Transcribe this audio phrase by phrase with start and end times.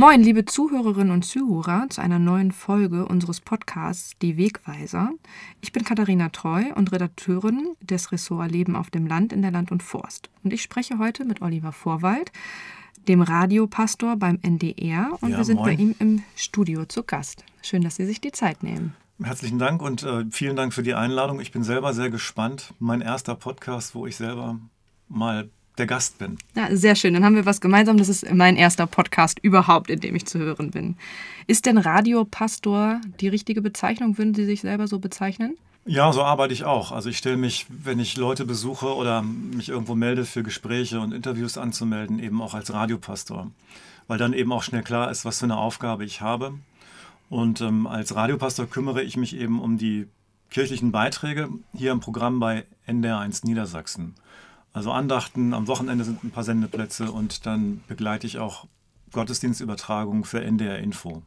[0.00, 5.10] Moin, liebe Zuhörerinnen und Zuhörer, zu einer neuen Folge unseres Podcasts Die Wegweiser.
[5.60, 9.72] Ich bin Katharina Treu und Redakteurin des Ressort Leben auf dem Land in der Land
[9.72, 10.30] und Forst.
[10.44, 12.30] Und ich spreche heute mit Oliver Vorwald,
[13.08, 15.18] dem Radiopastor beim NDR.
[15.20, 15.66] Und Ja, wir sind moin.
[15.66, 17.44] bei ihm im Studio zu Gast.
[17.60, 18.94] Schön, dass Sie sich die Zeit nehmen.
[19.20, 21.40] Herzlichen Dank und äh, vielen Dank für die Einladung.
[21.40, 22.72] Ich bin selber sehr gespannt.
[22.78, 24.60] Mein erster Podcast, wo ich selber
[25.08, 26.38] mal der Gast bin.
[26.54, 27.14] Ja, sehr schön.
[27.14, 27.96] Dann haben wir was gemeinsam.
[27.96, 30.96] Das ist mein erster Podcast überhaupt, in dem ich zu hören bin.
[31.46, 34.18] Ist denn Radiopastor die richtige Bezeichnung?
[34.18, 35.56] Würden Sie sich selber so bezeichnen?
[35.86, 36.92] Ja, so arbeite ich auch.
[36.92, 41.12] Also ich stelle mich, wenn ich Leute besuche oder mich irgendwo melde für Gespräche und
[41.12, 43.50] Interviews anzumelden, eben auch als Radiopastor.
[44.06, 46.52] Weil dann eben auch schnell klar ist, was für eine Aufgabe ich habe.
[47.30, 50.08] Und ähm, als Radiopastor kümmere ich mich eben um die
[50.50, 54.14] kirchlichen Beiträge hier im Programm bei NDR1 Niedersachsen.
[54.72, 58.66] Also Andachten, am Wochenende sind ein paar Sendeplätze und dann begleite ich auch
[59.12, 61.22] Gottesdienstübertragungen für NDR Info.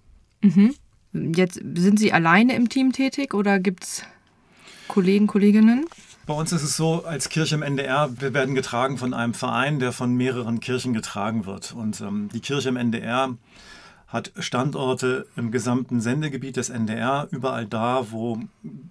[1.14, 4.04] Jetzt sind Sie alleine im Team tätig oder gibt es
[4.88, 5.86] Kollegen, Kolleginnen?
[6.26, 9.80] Bei uns ist es so, als Kirche im NDR, wir werden getragen von einem Verein,
[9.80, 11.74] der von mehreren Kirchen getragen wird.
[11.74, 13.36] Und ähm, die Kirche im NDR
[14.12, 18.40] hat Standorte im gesamten Sendegebiet des NDR, überall da, wo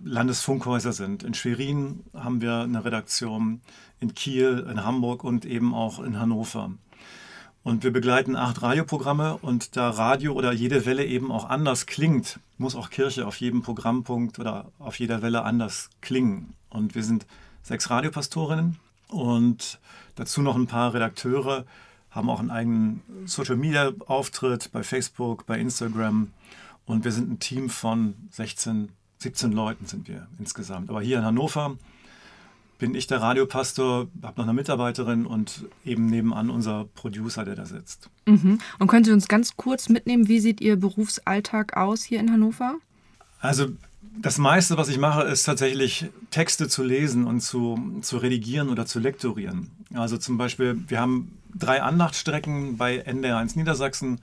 [0.02, 1.22] Landesfunkhäuser sind.
[1.22, 3.60] In Schwerin haben wir eine Redaktion,
[4.00, 6.72] in Kiel, in Hamburg und eben auch in Hannover.
[7.62, 12.40] Und wir begleiten acht Radioprogramme und da Radio oder jede Welle eben auch anders klingt,
[12.56, 16.54] muss auch Kirche auf jedem Programmpunkt oder auf jeder Welle anders klingen.
[16.70, 17.26] Und wir sind
[17.62, 19.78] sechs Radiopastorinnen und
[20.14, 21.66] dazu noch ein paar Redakteure,
[22.10, 26.32] haben auch einen eigenen Social-Media-Auftritt bei Facebook, bei Instagram.
[26.86, 30.90] Und wir sind ein Team von 16, 17 Leuten sind wir insgesamt.
[30.90, 31.76] Aber hier in Hannover
[32.78, 37.66] bin ich der Radiopastor, habe noch eine Mitarbeiterin und eben nebenan unser Producer, der da
[37.66, 38.08] sitzt.
[38.26, 38.58] Mhm.
[38.78, 42.76] Und können Sie uns ganz kurz mitnehmen, wie sieht Ihr Berufsalltag aus hier in Hannover?
[43.40, 43.68] Also
[44.18, 48.86] das meiste, was ich mache, ist tatsächlich Texte zu lesen und zu, zu redigieren oder
[48.86, 49.70] zu lektorieren.
[49.94, 54.20] Also zum Beispiel, wir haben drei Andachtsstrecken bei NDR1 Niedersachsen.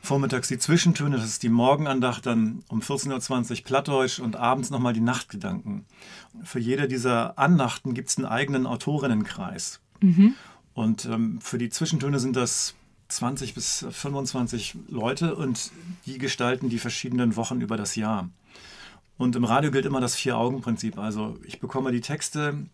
[0.00, 4.92] Vormittags die Zwischentöne, das ist die Morgenandacht, dann um 14.20 Uhr Plattdeutsch und abends nochmal
[4.92, 5.84] die Nachtgedanken.
[6.44, 9.80] Für jede dieser Andachten gibt es einen eigenen Autorinnenkreis.
[10.74, 12.74] Und ähm, für die Zwischentöne sind das
[13.08, 15.72] 20 bis 25 Leute und
[16.06, 18.28] die gestalten die verschiedenen Wochen über das Jahr.
[19.16, 20.96] Und im Radio gilt immer das Vier-Augen-Prinzip.
[20.96, 22.66] Also ich bekomme die Texte,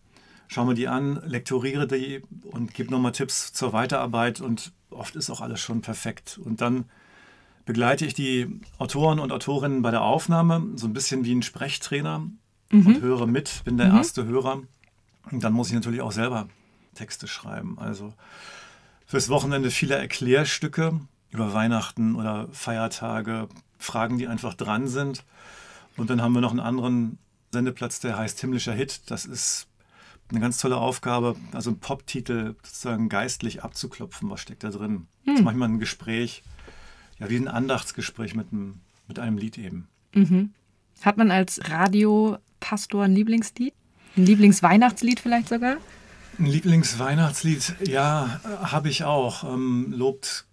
[0.47, 5.29] schaue mir die an, lektoriere die und gebe nochmal Tipps zur Weiterarbeit und oft ist
[5.29, 6.39] auch alles schon perfekt.
[6.43, 6.85] Und dann
[7.65, 12.27] begleite ich die Autoren und Autorinnen bei der Aufnahme, so ein bisschen wie ein Sprechtrainer
[12.71, 14.61] und höre mit, bin der erste Hörer.
[15.31, 16.47] Und dann muss ich natürlich auch selber
[16.93, 17.77] Texte schreiben.
[17.79, 18.13] Also
[19.05, 20.99] fürs Wochenende viele Erklärstücke
[21.31, 25.23] über Weihnachten oder Feiertage, Fragen, die einfach dran sind.
[25.97, 27.17] Und dann haben wir noch einen anderen
[27.51, 29.09] Sendeplatz, der heißt Himmlischer Hit.
[29.09, 29.67] Das ist
[30.29, 34.29] eine ganz tolle Aufgabe, also einen Pop-Titel sozusagen geistlich abzuklopfen.
[34.29, 35.07] Was steckt da drin?
[35.25, 36.43] Das ist manchmal ein Gespräch,
[37.19, 39.87] ja, wie ein Andachtsgespräch mit einem, mit einem Lied eben.
[41.01, 43.73] Hat man als Radiopastor ein Lieblingslied?
[44.17, 45.77] Ein Lieblingsweihnachtslied vielleicht sogar?
[46.39, 49.43] Ein Lieblingsweihnachtslied, ja, äh, habe ich auch.
[49.43, 50.45] Ähm, lobt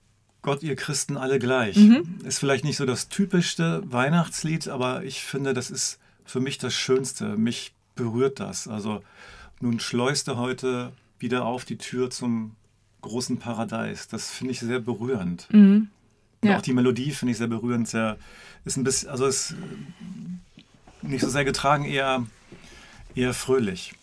[0.43, 1.77] Gott, ihr Christen alle gleich.
[2.25, 6.75] Ist vielleicht nicht so das typischste Weihnachtslied, aber ich finde, das ist für mich das
[6.75, 7.37] Schönste.
[7.37, 8.66] Mich berührt das.
[8.66, 9.03] Also
[9.62, 12.56] nun schleust er heute wieder auf die Tür zum
[13.00, 14.08] großen Paradies.
[14.08, 15.48] Das finde ich sehr berührend.
[15.52, 15.88] Und
[16.44, 16.58] Ja.
[16.58, 17.88] auch die Melodie finde ich sehr berührend.
[17.88, 18.16] Sehr,
[18.64, 19.54] ist ein bisschen, also ist
[21.02, 22.24] nicht so sehr getragen, eher,
[23.14, 23.94] eher fröhlich.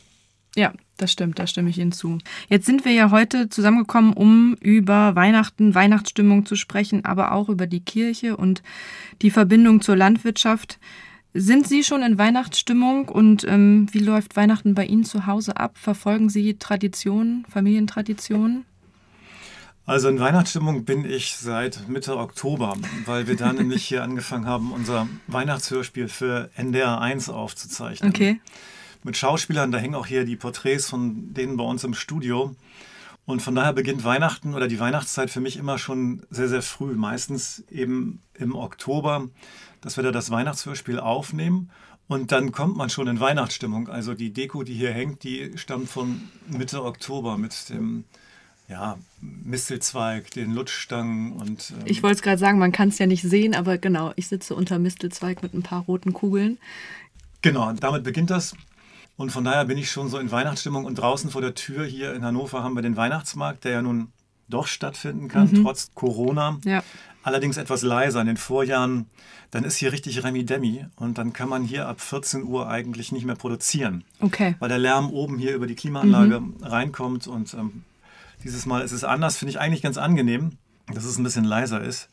[0.55, 2.17] Ja, das stimmt, da stimme ich Ihnen zu.
[2.49, 7.67] Jetzt sind wir ja heute zusammengekommen, um über Weihnachten, Weihnachtsstimmung zu sprechen, aber auch über
[7.67, 8.63] die Kirche und
[9.21, 10.79] die Verbindung zur Landwirtschaft.
[11.34, 15.78] Sind Sie schon in Weihnachtsstimmung und ähm, wie läuft Weihnachten bei Ihnen zu Hause ab?
[15.78, 18.66] Verfolgen Sie Traditionen, Familientraditionen?
[19.85, 22.75] Also in Weihnachtsstimmung bin ich seit Mitte Oktober,
[23.06, 28.09] weil wir dann nämlich hier angefangen haben, unser Weihnachtshörspiel für NDR 1 aufzuzeichnen.
[28.09, 28.39] Okay.
[29.03, 32.56] Mit Schauspielern, da hängen auch hier die Porträts von denen bei uns im Studio.
[33.25, 36.94] Und von daher beginnt Weihnachten oder die Weihnachtszeit für mich immer schon sehr, sehr früh.
[36.94, 39.27] Meistens eben im Oktober,
[39.81, 41.69] dass wir da das Weihnachtshörspiel aufnehmen.
[42.07, 43.87] Und dann kommt man schon in Weihnachtsstimmung.
[43.87, 48.05] Also die Deko, die hier hängt, die stammt von Mitte Oktober mit dem
[48.67, 53.07] ja, Mistelzweig, den Lutschstangen und ähm, Ich wollte es gerade sagen, man kann es ja
[53.07, 56.59] nicht sehen, aber genau, ich sitze unter Mistelzweig mit ein paar roten Kugeln.
[57.41, 58.55] Genau, damit beginnt das.
[59.17, 60.85] Und von daher bin ich schon so in Weihnachtsstimmung.
[60.85, 64.11] Und draußen vor der Tür hier in Hannover haben wir den Weihnachtsmarkt, der ja nun
[64.47, 66.59] doch stattfinden kann, trotz Corona.
[66.63, 66.83] Ja.
[67.24, 68.21] Allerdings etwas leiser.
[68.21, 69.07] In den Vorjahren,
[69.51, 73.25] dann ist hier richtig Remi-Demi und dann kann man hier ab 14 Uhr eigentlich nicht
[73.25, 74.04] mehr produzieren.
[74.19, 74.56] Okay.
[74.60, 76.63] Weil der Lärm oben hier über die Klimaanlage mhm.
[76.63, 77.83] reinkommt und ähm,
[78.44, 80.51] dieses Mal ist es anders, finde ich eigentlich ganz angenehm,
[80.94, 82.10] dass es ein bisschen leiser ist.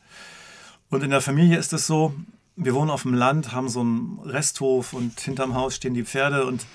[0.88, 2.14] Und in der Familie ist es so,
[2.56, 6.46] wir wohnen auf dem Land, haben so einen Resthof und hinterm Haus stehen die Pferde
[6.46, 6.66] und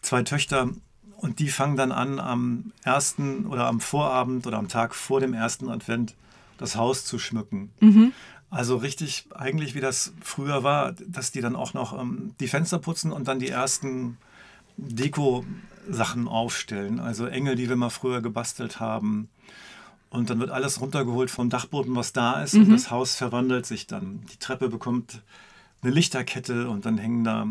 [0.00, 0.70] zwei Töchter
[1.16, 5.34] und die fangen dann an, am ersten oder am Vorabend oder am Tag vor dem
[5.34, 6.14] ersten Advent
[6.62, 7.70] das Haus zu schmücken.
[7.80, 8.12] Mhm.
[8.50, 12.78] Also richtig, eigentlich wie das früher war, dass die dann auch noch ähm, die Fenster
[12.78, 14.18] putzen und dann die ersten
[14.76, 17.00] Deko-Sachen aufstellen.
[17.00, 19.28] Also Engel, die wir mal früher gebastelt haben.
[20.10, 22.54] Und dann wird alles runtergeholt vom Dachboden, was da ist.
[22.54, 22.64] Mhm.
[22.64, 24.20] Und das Haus verwandelt sich dann.
[24.32, 25.22] Die Treppe bekommt
[25.82, 27.48] eine Lichterkette und dann hängen da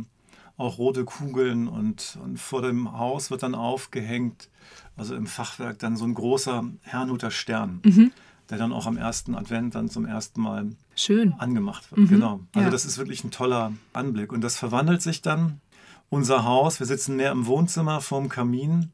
[0.57, 4.49] auch rote Kugeln und, und vor dem Haus wird dann aufgehängt,
[4.95, 8.11] also im Fachwerk dann so ein großer Herrnhuter Stern, mhm.
[8.51, 11.33] Der dann auch am ersten Advent dann zum ersten Mal Schön.
[11.39, 12.01] angemacht wird.
[12.01, 12.07] Mhm.
[12.09, 12.39] Genau.
[12.53, 12.69] Also ja.
[12.69, 14.31] das ist wirklich ein toller Anblick.
[14.31, 15.61] Und das verwandelt sich dann
[16.09, 16.79] unser Haus.
[16.79, 18.91] Wir sitzen mehr im Wohnzimmer vorm Kamin,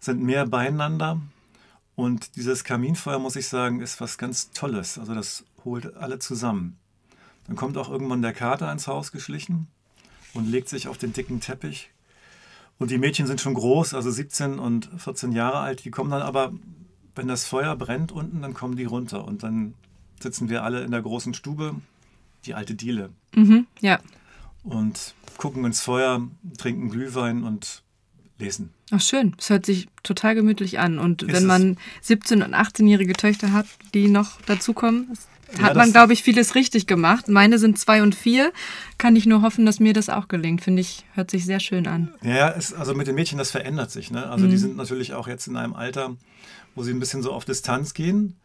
[0.00, 1.20] sind mehr beieinander.
[1.94, 4.98] Und dieses Kaminfeuer, muss ich sagen, ist was ganz Tolles.
[4.98, 6.78] Also das holt alle zusammen.
[7.46, 9.68] Dann kommt auch irgendwann der Kater ins Haus geschlichen
[10.32, 11.90] und legt sich auf den dicken Teppich.
[12.78, 15.84] Und die Mädchen sind schon groß, also 17 und 14 Jahre alt.
[15.84, 16.52] Die kommen dann aber,
[17.14, 19.24] wenn das Feuer brennt unten, dann kommen die runter.
[19.24, 19.74] Und dann
[20.20, 21.74] sitzen wir alle in der großen Stube,
[22.46, 23.10] die alte Diele.
[23.34, 24.00] Mhm, ja.
[24.62, 26.26] Und gucken ins Feuer,
[26.58, 27.82] trinken Glühwein und
[28.38, 28.70] lesen.
[28.90, 30.98] Ach schön, es hört sich total gemütlich an.
[30.98, 35.16] Und Ist wenn man 17- und 18-jährige Töchter hat, die noch dazukommen,
[35.60, 37.28] hat ja, man, glaube ich, vieles richtig gemacht.
[37.28, 38.52] Meine sind zwei und vier.
[38.98, 40.62] Kann ich nur hoffen, dass mir das auch gelingt.
[40.62, 42.12] Finde ich, hört sich sehr schön an.
[42.22, 44.10] Ja, es, also mit den Mädchen, das verändert sich.
[44.10, 44.28] Ne?
[44.28, 44.50] Also mhm.
[44.50, 46.16] die sind natürlich auch jetzt in einem Alter,
[46.74, 48.36] wo sie ein bisschen so auf Distanz gehen.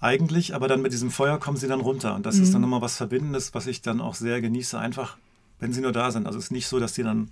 [0.00, 2.14] Eigentlich, aber dann mit diesem Feuer kommen sie dann runter.
[2.14, 2.42] Und das mhm.
[2.44, 4.78] ist dann nochmal was Verbindendes, was ich dann auch sehr genieße.
[4.78, 5.16] Einfach,
[5.58, 6.26] wenn sie nur da sind.
[6.26, 7.30] Also es ist nicht so, dass die dann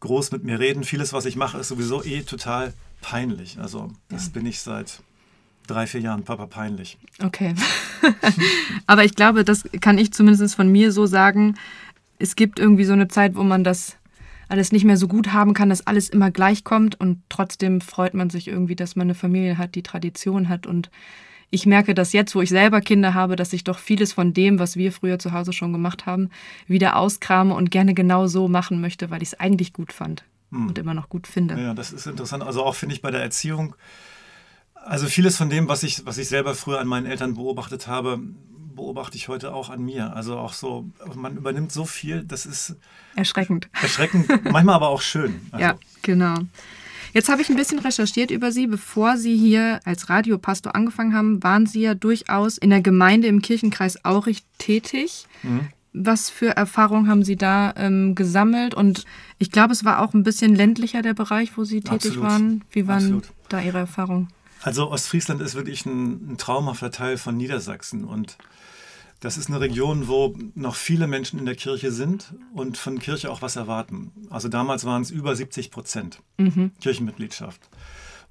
[0.00, 0.84] groß mit mir reden.
[0.84, 3.58] Vieles, was ich mache, ist sowieso eh total peinlich.
[3.58, 4.32] Also das ja.
[4.32, 5.00] bin ich seit
[5.66, 6.98] drei, vier Jahren Papa peinlich.
[7.22, 7.54] Okay.
[8.86, 11.56] Aber ich glaube, das kann ich zumindest von mir so sagen.
[12.18, 13.96] Es gibt irgendwie so eine Zeit, wo man das
[14.48, 18.12] alles nicht mehr so gut haben kann, dass alles immer gleich kommt und trotzdem freut
[18.12, 20.90] man sich irgendwie, dass man eine Familie hat, die Tradition hat und
[21.48, 24.58] ich merke das jetzt, wo ich selber Kinder habe, dass ich doch vieles von dem,
[24.58, 26.30] was wir früher zu Hause schon gemacht haben,
[26.66, 30.68] wieder auskrame und gerne genau so machen möchte, weil ich es eigentlich gut fand hm.
[30.68, 31.60] und immer noch gut finde.
[31.60, 32.42] Ja, das ist interessant.
[32.42, 33.74] Also auch finde ich bei der Erziehung
[34.84, 38.20] also vieles von dem, was ich, was ich selber früher an meinen Eltern beobachtet habe,
[38.74, 40.14] beobachte ich heute auch an mir.
[40.14, 42.76] Also auch so, man übernimmt so viel, das ist
[43.14, 43.68] erschreckend.
[43.80, 45.40] Erschreckend, manchmal aber auch schön.
[45.52, 45.64] Also.
[45.64, 46.34] Ja, genau.
[47.12, 48.66] Jetzt habe ich ein bisschen recherchiert über Sie.
[48.66, 53.42] Bevor Sie hier als Radiopastor angefangen haben, waren Sie ja durchaus in der Gemeinde im
[53.42, 55.26] Kirchenkreis Aurich tätig.
[55.42, 55.68] Mhm.
[55.92, 58.74] Was für Erfahrungen haben Sie da ähm, gesammelt?
[58.74, 59.04] Und
[59.38, 62.22] ich glaube, es war auch ein bisschen ländlicher der Bereich, wo Sie tätig Absolut.
[62.22, 62.64] waren.
[62.70, 63.32] Wie waren Absolut.
[63.50, 64.28] da Ihre Erfahrungen?
[64.62, 68.38] Also Ostfriesland ist wirklich ein, ein traumhafter Teil von Niedersachsen und
[69.22, 73.30] das ist eine Region, wo noch viele Menschen in der Kirche sind und von Kirche
[73.30, 74.10] auch was erwarten.
[74.30, 76.72] Also damals waren es über 70 Prozent mhm.
[76.80, 77.60] Kirchenmitgliedschaft.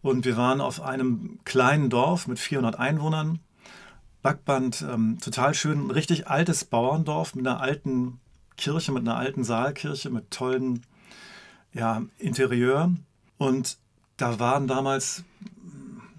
[0.01, 3.39] Und wir waren auf einem kleinen Dorf mit 400 Einwohnern.
[4.22, 8.19] Backband, ähm, total schön, ein richtig altes Bauerndorf mit einer alten
[8.57, 10.85] Kirche, mit einer alten Saalkirche, mit tollen
[11.73, 12.94] ja, Interieur.
[13.38, 13.78] Und
[14.18, 15.23] da waren damals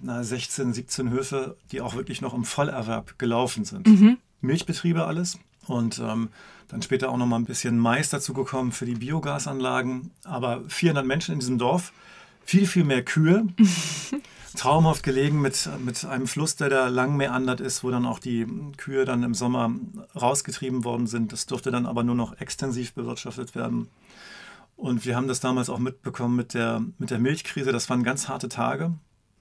[0.03, 3.87] na, 16, 17 Höfe, die auch wirklich noch im Vollerwerb gelaufen sind.
[3.87, 4.19] Mhm.
[4.41, 5.39] Milchbetriebe alles.
[5.67, 6.29] Und ähm,
[6.69, 10.11] dann später auch noch mal ein bisschen Mais dazu gekommen für die Biogasanlagen.
[10.25, 11.93] Aber 400 Menschen in diesem Dorf,
[12.45, 13.47] viel, viel mehr Kühe.
[14.57, 18.47] Traumhaft gelegen mit, mit einem Fluss, der da lang meandert ist, wo dann auch die
[18.77, 19.73] Kühe dann im Sommer
[20.21, 21.33] rausgetrieben worden sind.
[21.33, 23.89] Das durfte dann aber nur noch extensiv bewirtschaftet werden.
[24.77, 27.73] Und wir haben das damals auch mitbekommen mit der, mit der Milchkrise.
[27.73, 28.93] Das waren ganz harte Tage.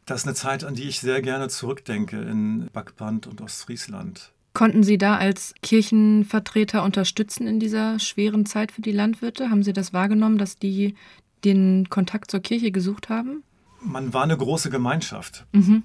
[0.05, 4.31] Das ist eine Zeit, an die ich sehr gerne zurückdenke in Backband und Ostfriesland.
[4.53, 9.49] Konnten Sie da als Kirchenvertreter unterstützen in dieser schweren Zeit für die Landwirte?
[9.49, 10.95] Haben Sie das wahrgenommen, dass die
[11.45, 13.43] den Kontakt zur Kirche gesucht haben?
[13.81, 15.45] Man war eine große Gemeinschaft.
[15.53, 15.83] Mhm.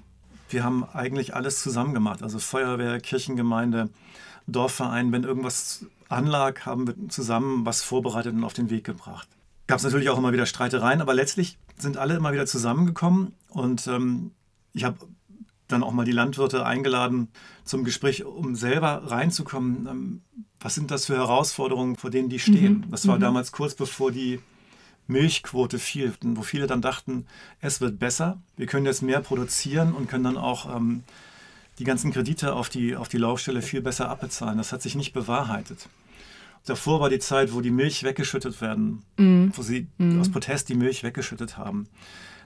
[0.49, 2.23] Wir haben eigentlich alles zusammen gemacht.
[2.23, 3.89] Also Feuerwehr, Kirchengemeinde,
[4.47, 5.11] Dorfverein.
[5.11, 9.27] Wenn irgendwas anlag, haben wir zusammen was vorbereitet und auf den Weg gebracht.
[9.67, 13.87] Gab es natürlich auch immer wieder Streitereien, aber letztlich sind alle immer wieder zusammengekommen und
[13.87, 14.31] ähm,
[14.73, 14.97] ich habe
[15.67, 17.27] dann auch mal die Landwirte eingeladen
[17.65, 19.87] zum Gespräch, um selber reinzukommen.
[19.87, 20.21] Ähm,
[20.59, 22.85] was sind das für Herausforderungen, vor denen die stehen?
[22.85, 22.91] Mhm.
[22.91, 23.21] Das war mhm.
[23.21, 24.39] damals kurz bevor die
[25.07, 27.25] Milchquote fiel, wo viele dann dachten,
[27.61, 31.03] es wird besser, wir können jetzt mehr produzieren und können dann auch ähm,
[31.79, 34.57] die ganzen Kredite auf die, auf die Laufstelle viel besser abbezahlen.
[34.57, 35.87] Das hat sich nicht bewahrheitet.
[36.67, 39.53] Davor war die Zeit, wo die Milch weggeschüttet werden, mhm.
[39.55, 40.19] wo sie mhm.
[40.19, 41.87] aus Protest die Milch weggeschüttet haben.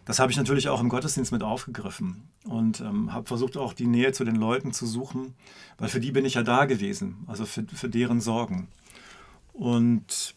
[0.05, 3.87] Das habe ich natürlich auch im Gottesdienst mit aufgegriffen und ähm, habe versucht, auch die
[3.87, 5.33] Nähe zu den Leuten zu suchen,
[5.79, 8.67] weil für die bin ich ja da gewesen, also für, für deren Sorgen.
[9.53, 10.35] Und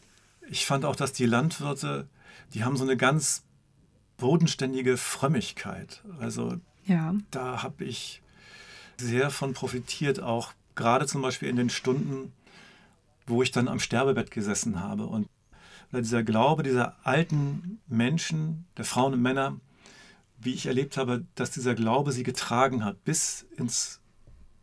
[0.48, 2.08] ich fand auch, dass die Landwirte,
[2.54, 3.44] die haben so eine ganz
[4.16, 6.02] bodenständige Frömmigkeit.
[6.20, 7.14] Also ja.
[7.30, 8.22] da habe ich
[8.96, 12.32] sehr von profitiert, auch gerade zum Beispiel in den Stunden,
[13.26, 15.06] wo ich dann am Sterbebett gesessen habe.
[15.06, 15.28] Und
[15.92, 19.60] dieser Glaube dieser alten Menschen, der Frauen und Männer,
[20.38, 24.00] wie ich erlebt habe, dass dieser Glaube sie getragen hat, bis ins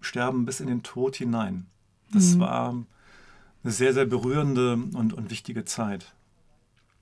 [0.02, 1.68] Sterben, bis in den Tod hinein.
[2.12, 2.40] Das mhm.
[2.40, 2.86] war
[3.64, 6.14] eine sehr, sehr berührende und, und wichtige Zeit.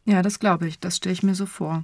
[0.05, 0.79] Ja, das glaube ich.
[0.79, 1.83] Das stelle ich mir so vor.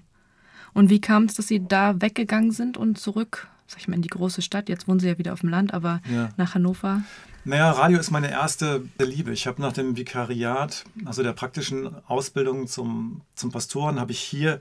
[0.73, 4.01] Und wie kam es, dass Sie da weggegangen sind und zurück, sag ich mal, in
[4.01, 4.67] die große Stadt?
[4.67, 6.29] Jetzt wohnen Sie ja wieder auf dem Land, aber ja.
[6.37, 7.01] nach Hannover?
[7.47, 9.31] Naja, Radio ist meine erste Liebe.
[9.31, 14.59] Ich habe nach dem Vikariat, also der praktischen Ausbildung zum, zum Pastoren, habe ich hier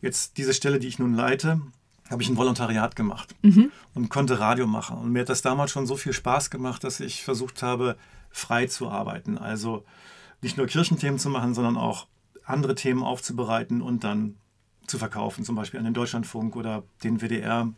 [0.00, 1.60] jetzt diese Stelle, die ich nun leite,
[2.08, 3.72] habe ich ein Volontariat gemacht mhm.
[3.94, 4.96] und konnte Radio machen.
[4.98, 7.96] Und mir hat das damals schon so viel Spaß gemacht, dass ich versucht habe,
[8.30, 9.36] frei zu arbeiten.
[9.36, 9.84] Also
[10.40, 12.06] nicht nur Kirchenthemen zu machen, sondern auch
[12.44, 14.36] andere Themen aufzubereiten und dann
[14.86, 17.72] zu verkaufen, zum Beispiel an den Deutschlandfunk oder den WDR.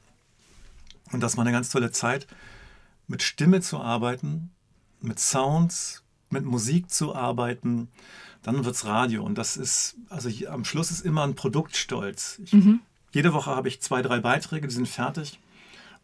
[1.10, 2.26] Und das war eine ganz tolle Zeit,
[3.12, 4.50] mit Stimme zu arbeiten,
[5.02, 7.88] mit Sounds, mit Musik zu arbeiten.
[8.42, 9.22] Dann wird es Radio.
[9.22, 12.40] Und das ist, also am Schluss ist immer ein Produktstolz.
[12.42, 12.80] Ich, mhm.
[13.12, 15.38] Jede Woche habe ich zwei, drei Beiträge, die sind fertig.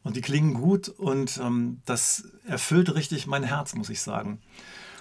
[0.02, 4.38] Und die klingen gut und ähm, das erfüllt richtig mein Herz, muss ich sagen.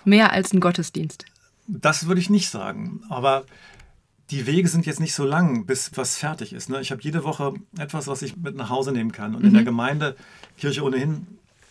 [0.06, 1.26] Mehr als ein Gottesdienst.
[1.68, 3.02] Das würde ich nicht sagen.
[3.10, 3.44] Aber
[4.32, 6.70] die Wege sind jetzt nicht so lang, bis was fertig ist.
[6.70, 6.80] Ne?
[6.80, 9.36] Ich habe jede Woche etwas, was ich mit nach Hause nehmen kann.
[9.36, 9.50] Und mhm.
[9.50, 10.16] in der Gemeinde,
[10.58, 11.28] Kirche ohnehin,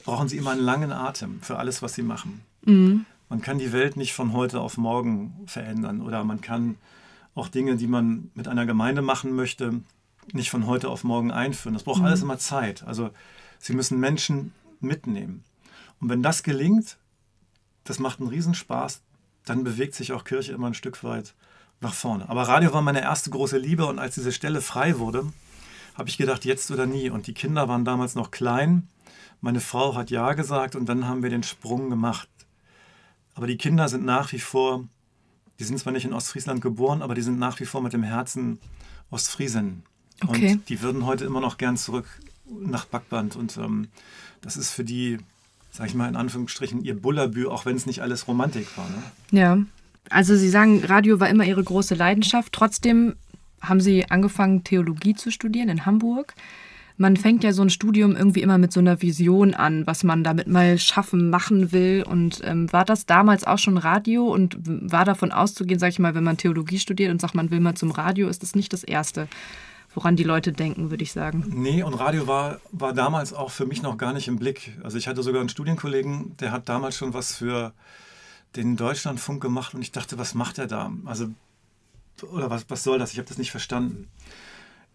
[0.06, 2.40] brauchen sie immer einen langen Atem für alles, was sie machen.
[2.64, 3.04] Mhm.
[3.28, 6.76] Man kann die Welt nicht von heute auf morgen verändern oder man kann
[7.34, 9.82] auch Dinge, die man mit einer Gemeinde machen möchte,
[10.32, 11.74] nicht von heute auf morgen einführen.
[11.74, 12.06] Das braucht mhm.
[12.06, 12.84] alles immer Zeit.
[12.84, 13.10] Also
[13.58, 15.44] sie müssen Menschen mitnehmen.
[16.00, 16.98] Und wenn das gelingt,
[17.84, 19.02] das macht einen Riesenspaß,
[19.44, 21.34] dann bewegt sich auch Kirche immer ein Stück weit
[21.80, 22.28] nach vorne.
[22.28, 25.24] Aber Radio war meine erste große Liebe und als diese Stelle frei wurde,
[25.96, 27.10] habe ich gedacht, jetzt oder nie.
[27.10, 28.88] Und die Kinder waren damals noch klein.
[29.40, 32.28] Meine Frau hat Ja gesagt und dann haben wir den Sprung gemacht.
[33.34, 34.84] Aber die Kinder sind nach wie vor,
[35.58, 38.02] die sind zwar nicht in Ostfriesland geboren, aber die sind nach wie vor mit dem
[38.02, 38.58] Herzen
[39.10, 39.82] Ostfriesen.
[40.26, 40.52] Okay.
[40.52, 42.06] Und die würden heute immer noch gern zurück
[42.48, 43.36] nach Backband.
[43.36, 43.88] Und ähm,
[44.40, 45.18] das ist für die,
[45.70, 48.88] sag ich mal in Anführungsstrichen, ihr Bullabü, auch wenn es nicht alles Romantik war.
[48.88, 49.02] Ne?
[49.38, 49.58] Ja.
[50.08, 52.52] Also Sie sagen, Radio war immer Ihre große Leidenschaft.
[52.52, 53.16] Trotzdem
[53.60, 56.34] haben Sie angefangen, Theologie zu studieren in Hamburg.
[56.98, 60.24] Man fängt ja so ein Studium irgendwie immer mit so einer Vision an, was man
[60.24, 62.04] damit mal schaffen, machen will.
[62.08, 66.14] Und ähm, war das damals auch schon Radio und war davon auszugehen, sag ich mal,
[66.14, 68.82] wenn man Theologie studiert und sagt, man will mal zum Radio, ist das nicht das
[68.82, 69.28] Erste,
[69.94, 71.44] woran die Leute denken, würde ich sagen.
[71.54, 74.72] Nee, und Radio war, war damals auch für mich noch gar nicht im Blick.
[74.82, 77.74] Also ich hatte sogar einen Studienkollegen, der hat damals schon was für
[78.56, 80.90] den Deutschlandfunk gemacht und ich dachte, was macht er da?
[81.04, 81.28] Also,
[82.24, 83.12] oder was, was soll das?
[83.12, 84.08] Ich habe das nicht verstanden.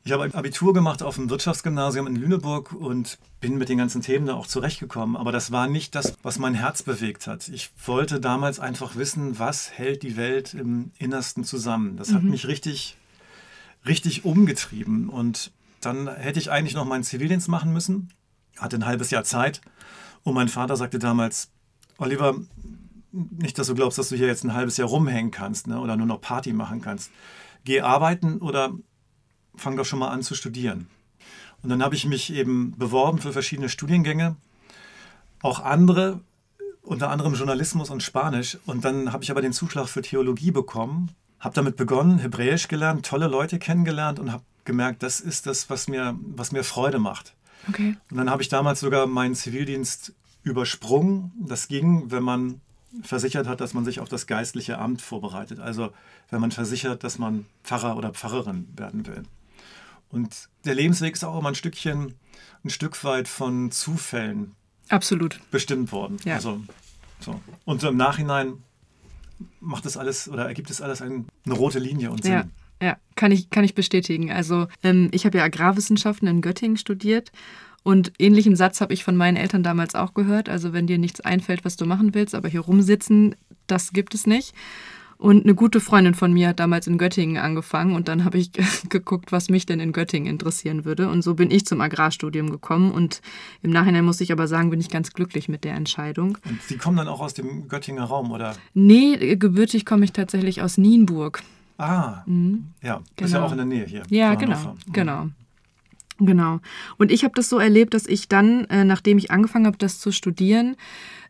[0.03, 4.25] Ich habe Abitur gemacht auf dem Wirtschaftsgymnasium in Lüneburg und bin mit den ganzen Themen
[4.25, 5.15] da auch zurechtgekommen.
[5.15, 7.49] Aber das war nicht das, was mein Herz bewegt hat.
[7.49, 11.97] Ich wollte damals einfach wissen, was hält die Welt im Innersten zusammen.
[11.97, 12.15] Das mhm.
[12.15, 12.97] hat mich richtig,
[13.85, 15.07] richtig umgetrieben.
[15.07, 15.51] Und
[15.81, 18.11] dann hätte ich eigentlich noch meinen Zivildienst machen müssen.
[18.57, 19.61] Hatte ein halbes Jahr Zeit.
[20.23, 21.49] Und mein Vater sagte damals,
[21.99, 22.35] Oliver,
[23.11, 25.97] nicht, dass du glaubst, dass du hier jetzt ein halbes Jahr rumhängen kannst ne, oder
[25.97, 27.11] nur noch Party machen kannst.
[27.63, 28.71] Geh arbeiten oder
[29.55, 30.87] fang doch schon mal an zu studieren.
[31.61, 34.35] Und dann habe ich mich eben beworben für verschiedene Studiengänge,
[35.41, 36.21] auch andere,
[36.81, 38.57] unter anderem Journalismus und Spanisch.
[38.65, 43.05] Und dann habe ich aber den Zuschlag für Theologie bekommen, habe damit begonnen, Hebräisch gelernt,
[43.05, 47.35] tolle Leute kennengelernt und habe gemerkt, das ist das, was mir, was mir Freude macht.
[47.69, 47.95] Okay.
[48.09, 50.13] Und dann habe ich damals sogar meinen Zivildienst
[50.43, 51.31] übersprungen.
[51.39, 52.61] Das ging, wenn man
[53.03, 55.59] versichert hat, dass man sich auf das geistliche Amt vorbereitet.
[55.59, 55.91] Also
[56.29, 59.23] wenn man versichert, dass man Pfarrer oder Pfarrerin werden will.
[60.09, 62.15] Und der Lebensweg ist auch immer ein Stückchen,
[62.63, 64.55] ein Stück weit von Zufällen
[64.89, 65.39] Absolut.
[65.51, 66.17] bestimmt worden.
[66.25, 66.35] Ja.
[66.35, 66.61] Also,
[67.19, 67.39] so.
[67.65, 68.63] Und im Nachhinein
[69.59, 72.33] macht es alles oder ergibt es alles ein, eine rote Linie und Sinn.
[72.33, 72.45] Ja.
[72.81, 74.31] Ja, kann ich, kann ich bestätigen.
[74.31, 77.31] Also ähm, ich habe ja Agrarwissenschaften in Göttingen studiert
[77.83, 80.49] und ähnlichen Satz habe ich von meinen Eltern damals auch gehört.
[80.49, 83.35] Also wenn dir nichts einfällt, was du machen willst, aber hier rumsitzen,
[83.67, 84.53] das gibt es nicht.
[85.21, 88.51] Und eine gute Freundin von mir hat damals in Göttingen angefangen und dann habe ich
[88.89, 91.09] geguckt, was mich denn in Göttingen interessieren würde.
[91.09, 93.21] Und so bin ich zum Agrarstudium gekommen und
[93.61, 96.39] im Nachhinein muss ich aber sagen, bin ich ganz glücklich mit der Entscheidung.
[96.43, 98.55] Und Sie kommen dann auch aus dem Göttinger Raum, oder?
[98.73, 101.43] Nee, gebürtig komme ich tatsächlich aus Nienburg.
[101.77, 102.65] Ah, mhm.
[102.81, 103.27] ja, genau.
[103.27, 104.01] ist ja auch in der Nähe hier.
[104.09, 104.93] Ja, genau, mhm.
[104.93, 105.27] genau.
[106.23, 106.59] Genau.
[106.97, 109.99] Und ich habe das so erlebt, dass ich dann, äh, nachdem ich angefangen habe, das
[109.99, 110.75] zu studieren,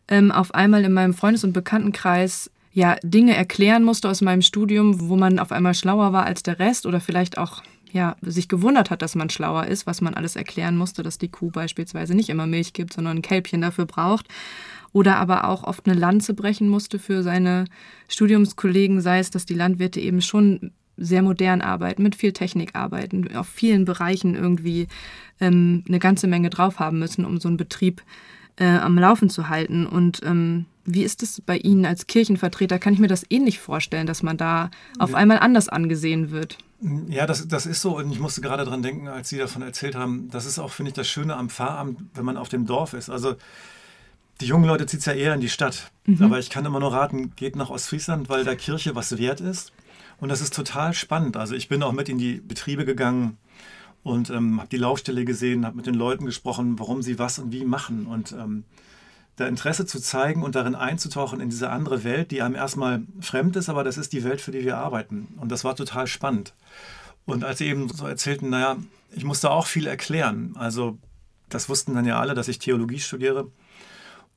[0.06, 5.08] ähm, auf einmal in meinem Freundes- und Bekanntenkreis ja Dinge erklären musste aus meinem Studium,
[5.08, 8.90] wo man auf einmal schlauer war als der Rest oder vielleicht auch ja, sich gewundert
[8.90, 12.28] hat, dass man schlauer ist, was man alles erklären musste, dass die Kuh beispielsweise nicht
[12.28, 14.28] immer Milch gibt, sondern ein Kälbchen dafür braucht.
[14.92, 17.64] Oder aber auch oft eine Lanze brechen musste für seine
[18.08, 23.34] Studiumskollegen, sei es, dass die Landwirte eben schon sehr modern arbeiten, mit viel Technik arbeiten,
[23.34, 24.88] auf vielen Bereichen irgendwie
[25.40, 28.02] ähm, eine ganze Menge drauf haben müssen, um so einen Betrieb
[28.56, 29.86] äh, am Laufen zu halten.
[29.86, 32.78] Und ähm, wie ist es bei Ihnen als Kirchenvertreter?
[32.78, 36.58] Kann ich mir das ähnlich vorstellen, dass man da auf einmal anders angesehen wird?
[37.08, 37.96] Ja, das, das ist so.
[37.96, 40.90] Und ich musste gerade daran denken, als Sie davon erzählt haben, das ist auch, finde
[40.90, 43.08] ich, das Schöne am Pfarramt, wenn man auf dem Dorf ist.
[43.08, 43.36] Also
[44.40, 45.92] die jungen Leute zieht es ja eher in die Stadt.
[46.06, 46.22] Mhm.
[46.24, 49.72] Aber ich kann immer nur raten, geht nach Ostfriesland, weil da Kirche was wert ist.
[50.22, 51.36] Und das ist total spannend.
[51.36, 53.38] Also ich bin auch mit in die Betriebe gegangen
[54.04, 57.50] und ähm, habe die Laufstelle gesehen, habe mit den Leuten gesprochen, warum sie was und
[57.50, 58.06] wie machen.
[58.06, 58.62] Und ähm,
[59.34, 63.56] da Interesse zu zeigen und darin einzutauchen in diese andere Welt, die einem erstmal fremd
[63.56, 65.26] ist, aber das ist die Welt, für die wir arbeiten.
[65.40, 66.54] Und das war total spannend.
[67.26, 68.76] Und als sie eben so erzählten, naja,
[69.10, 70.52] ich musste auch viel erklären.
[70.54, 70.98] Also
[71.48, 73.50] das wussten dann ja alle, dass ich Theologie studiere.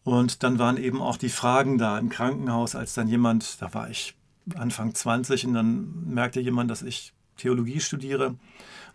[0.03, 3.87] Und dann waren eben auch die Fragen da im Krankenhaus, als dann jemand, da war
[3.87, 4.15] ich
[4.55, 8.35] Anfang 20 und dann merkte jemand, dass ich Theologie studiere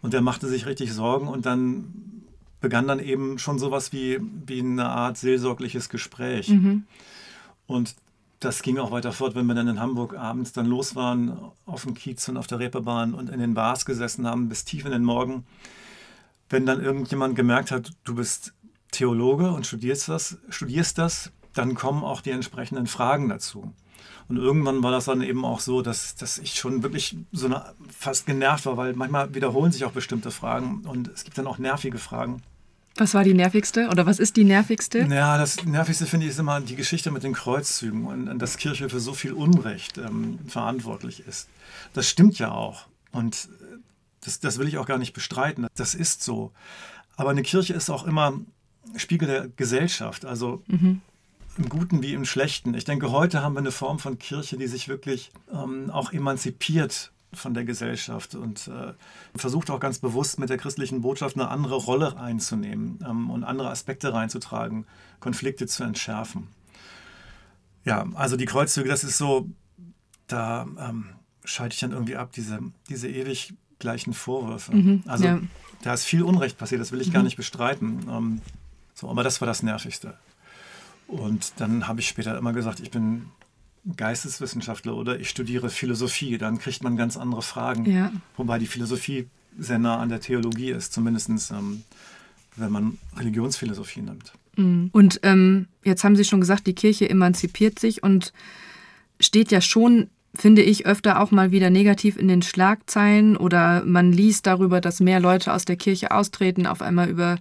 [0.02, 1.92] und der machte sich richtig Sorgen und dann
[2.61, 6.49] begann dann eben schon sowas wie, wie eine Art seelsorgliches Gespräch.
[6.49, 6.85] Mhm.
[7.66, 7.95] Und
[8.40, 11.85] das ging auch weiter fort, wenn wir dann in Hamburg abends dann los waren, auf
[11.85, 14.92] dem Kiez und auf der Reeperbahn und in den Bars gesessen haben bis tief in
[14.92, 15.45] den Morgen.
[16.49, 18.54] Wenn dann irgendjemand gemerkt hat, du bist
[18.90, 23.73] Theologe und studierst das, studierst das, dann kommen auch die entsprechenden Fragen dazu.
[24.30, 27.75] Und irgendwann war das dann eben auch so, dass, dass ich schon wirklich so eine,
[27.90, 31.58] fast genervt war, weil manchmal wiederholen sich auch bestimmte Fragen und es gibt dann auch
[31.58, 32.40] nervige Fragen.
[32.95, 35.00] Was war die nervigste oder was ist die nervigste?
[35.10, 38.56] Ja, das nervigste finde ich ist immer die Geschichte mit den Kreuzzügen und, und dass
[38.56, 41.49] Kirche für so viel Unrecht ähm, verantwortlich ist.
[41.93, 43.49] Das stimmt ja auch und
[44.21, 45.66] das, das will ich auch gar nicht bestreiten.
[45.75, 46.52] Das ist so.
[47.16, 48.34] Aber eine Kirche ist auch immer
[48.95, 50.25] Spiegel der Gesellschaft.
[50.25, 51.00] Also mhm
[51.56, 52.75] im Guten wie im Schlechten.
[52.75, 57.13] Ich denke, heute haben wir eine Form von Kirche, die sich wirklich ähm, auch emanzipiert
[57.32, 58.93] von der Gesellschaft und äh,
[59.36, 63.71] versucht auch ganz bewusst mit der christlichen Botschaft eine andere Rolle einzunehmen ähm, und andere
[63.71, 64.86] Aspekte reinzutragen,
[65.21, 66.49] Konflikte zu entschärfen.
[67.84, 69.49] Ja, also die Kreuzzüge, das ist so,
[70.26, 71.10] da ähm,
[71.45, 72.58] schalte ich dann irgendwie ab, diese,
[72.89, 74.75] diese ewig gleichen Vorwürfe.
[74.75, 75.41] Mhm, also ja.
[75.82, 77.13] da ist viel Unrecht passiert, das will ich mhm.
[77.13, 78.06] gar nicht bestreiten.
[78.10, 78.41] Ähm,
[78.95, 80.15] so, aber das war das Nervigste.
[81.10, 83.26] Und dann habe ich später immer gesagt, ich bin
[83.96, 86.38] Geisteswissenschaftler oder ich studiere Philosophie.
[86.38, 87.90] Dann kriegt man ganz andere Fragen.
[87.90, 88.12] Ja.
[88.36, 91.82] Wobei die Philosophie sehr nah an der Theologie ist, zumindest ähm,
[92.56, 94.32] wenn man Religionsphilosophie nimmt.
[94.56, 94.90] Mhm.
[94.92, 98.32] Und ähm, jetzt haben Sie schon gesagt, die Kirche emanzipiert sich und
[99.18, 104.12] steht ja schon finde ich öfter auch mal wieder negativ in den Schlagzeilen oder man
[104.12, 107.36] liest darüber, dass mehr Leute aus der Kirche austreten, auf einmal über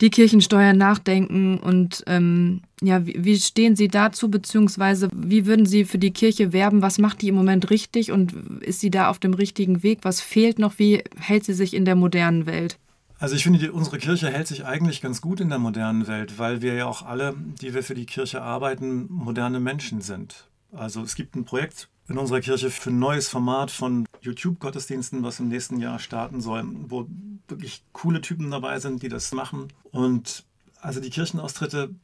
[0.00, 5.84] die Kirchensteuer nachdenken und ähm, ja, wie, wie, stehen Sie dazu, beziehungsweise wie würden Sie
[5.84, 6.82] für die Kirche werben?
[6.82, 10.00] Was macht die im Moment richtig und ist sie da auf dem richtigen Weg?
[10.02, 10.78] Was fehlt noch?
[10.78, 12.78] Wie hält sie sich in der modernen Welt?
[13.18, 16.38] Also ich finde, die, unsere Kirche hält sich eigentlich ganz gut in der modernen Welt,
[16.38, 20.48] weil wir ja auch alle, die wir für die Kirche arbeiten, moderne Menschen sind.
[20.72, 25.40] Also es gibt ein Projekt in unserer Kirche für ein neues Format von YouTube-Gottesdiensten, was
[25.40, 27.06] im nächsten Jahr starten soll, wo
[27.48, 29.68] wirklich coole Typen dabei sind, die das machen.
[29.90, 30.44] Und
[30.80, 31.94] also die Kirchenaustritte,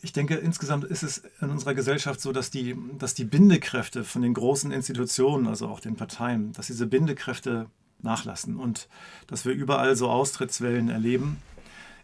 [0.00, 4.22] ich denke, insgesamt ist es in unserer Gesellschaft so, dass die, dass die Bindekräfte von
[4.22, 7.66] den großen Institutionen, also auch den Parteien, dass diese Bindekräfte
[8.00, 8.88] nachlassen und
[9.28, 11.38] dass wir überall so Austrittswellen erleben.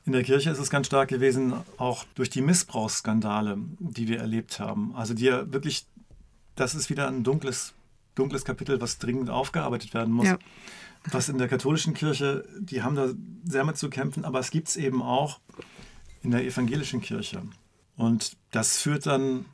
[0.05, 4.61] In der Kirche ist es ganz stark gewesen, auch durch die Missbrauchsskandale, die wir erlebt
[4.61, 4.95] haben.
[4.95, 5.87] Also die ja wirklich
[6.59, 7.73] das ist wieder ein dunkles,
[8.19, 10.27] dunkles Kapitel, was dringend aufgearbeitet werden muss.
[10.27, 10.39] Ja.
[11.11, 13.09] Was in der katholischen Kirche, die haben da
[13.45, 15.41] sehr mit zu kämpfen, aber es gibt es eben auch
[16.23, 17.43] in der evangelischen Kirche.
[17.97, 19.47] Und das führt dann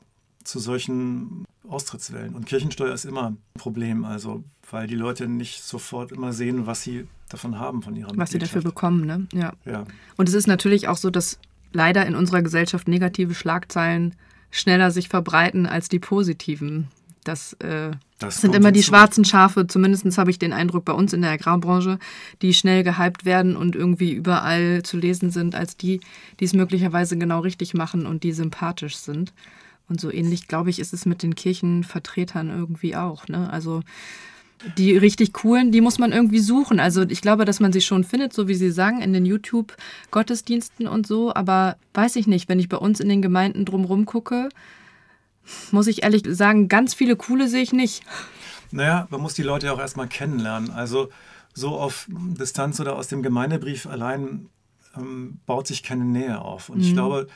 [0.42, 2.34] zu solchen Austrittswellen.
[2.34, 6.82] Und Kirchensteuer ist immer ein Problem, also weil die Leute nicht sofort immer sehen, was
[6.82, 9.26] sie davon haben von ihrem Was sie dafür bekommen, ne?
[9.32, 9.52] Ja.
[9.64, 9.84] ja.
[10.16, 11.38] Und es ist natürlich auch so, dass
[11.72, 14.14] leider in unserer Gesellschaft negative Schlagzeilen
[14.50, 16.88] schneller sich verbreiten als die positiven.
[17.24, 18.90] Das, äh, das sind immer die hinzu.
[18.90, 21.98] schwarzen Schafe, zumindest habe ich den Eindruck bei uns in der Agrarbranche,
[22.42, 26.00] die schnell gehypt werden und irgendwie überall zu lesen sind, als die,
[26.38, 29.32] die es möglicherweise genau richtig machen und die sympathisch sind.
[29.88, 33.28] Und so ähnlich, glaube ich, ist es mit den Kirchenvertretern irgendwie auch.
[33.28, 33.50] Ne?
[33.50, 33.82] Also
[34.78, 36.80] die richtig coolen, die muss man irgendwie suchen.
[36.80, 40.86] Also ich glaube, dass man sie schon findet, so wie Sie sagen, in den YouTube-Gottesdiensten
[40.86, 41.34] und so.
[41.34, 44.48] Aber weiß ich nicht, wenn ich bei uns in den Gemeinden drumherum gucke,
[45.70, 48.02] muss ich ehrlich sagen, ganz viele coole sehe ich nicht.
[48.70, 50.70] Naja, man muss die Leute ja auch erstmal kennenlernen.
[50.70, 51.10] Also
[51.52, 54.48] so auf Distanz oder aus dem Gemeindebrief allein
[54.96, 56.68] ähm, baut sich keine Nähe auf.
[56.68, 56.84] Und mhm.
[56.84, 57.28] ich glaube,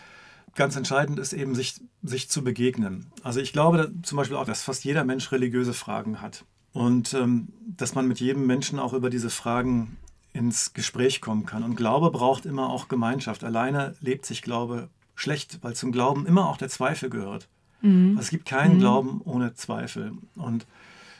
[0.54, 3.06] ganz entscheidend ist eben, sich, sich zu begegnen.
[3.22, 6.44] Also ich glaube zum Beispiel auch, dass fast jeder Mensch religiöse Fragen hat.
[6.72, 9.96] Und ähm, dass man mit jedem Menschen auch über diese Fragen
[10.32, 11.62] ins Gespräch kommen kann.
[11.62, 13.44] Und Glaube braucht immer auch Gemeinschaft.
[13.44, 17.48] Alleine lebt sich Glaube schlecht, weil zum Glauben immer auch der Zweifel gehört.
[17.80, 18.10] Mhm.
[18.10, 18.80] Also es gibt keinen mhm.
[18.80, 20.12] Glauben ohne Zweifel.
[20.36, 20.66] Und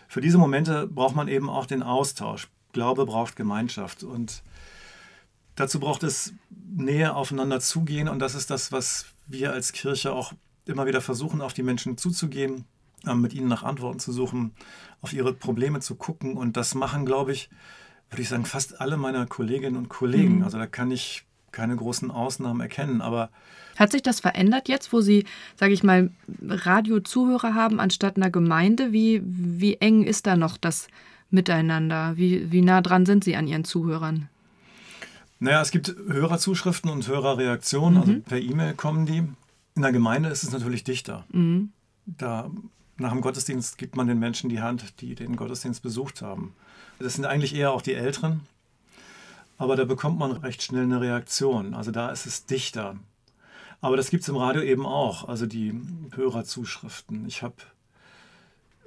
[0.08, 2.48] für diese Momente braucht man eben auch den Austausch.
[2.72, 4.02] Glaube braucht Gemeinschaft.
[4.02, 4.42] Und
[5.54, 8.08] dazu braucht es Nähe aufeinander zugehen.
[8.08, 10.32] Und das ist das, was wir als Kirche auch
[10.64, 12.64] immer wieder versuchen, auf die Menschen zuzugehen,
[13.06, 14.52] äh, mit ihnen nach Antworten zu suchen,
[15.00, 16.36] auf ihre Probleme zu gucken.
[16.36, 17.50] Und das machen, glaube ich,
[18.10, 20.38] würde ich sagen, fast alle meiner Kolleginnen und Kollegen.
[20.38, 20.44] Mhm.
[20.44, 23.00] Also da kann ich keine großen Ausnahmen erkennen.
[23.00, 23.30] Aber
[23.76, 25.24] hat sich das verändert jetzt, wo Sie,
[25.56, 26.10] sage ich mal,
[26.46, 28.92] Radiozuhörer haben anstatt einer Gemeinde?
[28.92, 30.88] Wie, wie eng ist da noch das
[31.30, 32.16] Miteinander?
[32.16, 34.28] Wie, wie nah dran sind Sie an Ihren Zuhörern?
[35.40, 38.16] Naja, es gibt Hörerzuschriften und Hörerreaktionen, also mhm.
[38.18, 39.22] also per E-Mail kommen die.
[39.76, 41.24] In der Gemeinde ist es natürlich dichter.
[41.30, 41.70] Mhm.
[42.06, 42.50] Da
[42.96, 46.54] nach dem Gottesdienst gibt man den Menschen die Hand, die den Gottesdienst besucht haben.
[46.98, 48.40] Das sind eigentlich eher auch die Älteren,
[49.58, 51.74] aber da bekommt man recht schnell eine Reaktion.
[51.74, 52.96] Also da ist es dichter.
[53.80, 55.80] Aber das gibt es im Radio eben auch, also die
[56.14, 57.26] Hörerzuschriften.
[57.26, 57.56] Ich habe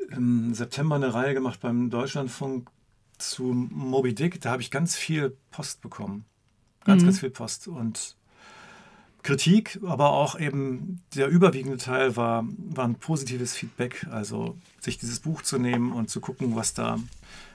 [0.10, 2.70] im September eine Reihe gemacht beim Deutschlandfunk
[3.18, 4.42] zu Moby Dick.
[4.42, 6.26] Da habe ich ganz viel Post bekommen.
[6.86, 7.08] Ganz, mhm.
[7.08, 7.68] ganz viel Post.
[7.68, 8.16] Und
[9.24, 14.08] Kritik, aber auch eben der überwiegende Teil war, war ein positives Feedback.
[14.10, 16.98] Also sich dieses Buch zu nehmen und zu gucken, was da,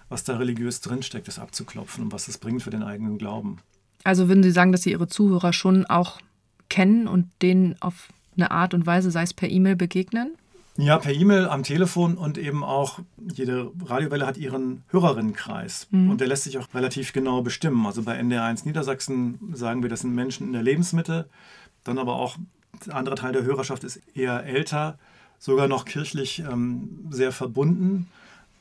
[0.09, 3.59] was da religiös drinsteckt, das abzuklopfen und was das bringt für den eigenen Glauben.
[4.05, 6.21] Also würden Sie sagen, dass Sie Ihre Zuhörer schon auch
[6.69, 10.37] kennen und denen auf eine Art und Weise, sei es per E-Mail, begegnen?
[10.79, 12.99] Ja, per E-Mail, am Telefon und eben auch,
[13.33, 15.89] jede Radiowelle hat ihren Hörerinnenkreis.
[15.91, 16.11] Mhm.
[16.11, 17.87] Und der lässt sich auch relativ genau bestimmen.
[17.87, 21.29] Also bei NDR1 Niedersachsen sagen wir, das sind Menschen in der Lebensmitte.
[21.83, 22.37] Dann aber auch,
[22.85, 24.99] ein anderer Teil der Hörerschaft ist eher älter,
[25.39, 28.09] sogar noch kirchlich ähm, sehr verbunden.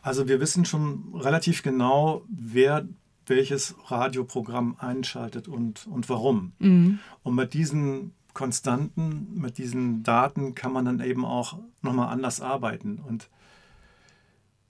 [0.05, 2.87] Also wir wissen schon relativ genau, wer
[3.25, 6.51] welches Radioprogramm einschaltet und, und warum.
[6.59, 6.99] Mhm.
[7.23, 12.99] Und mit diesen Konstanten, mit diesen Daten kann man dann eben auch nochmal anders arbeiten.
[12.99, 13.31] Und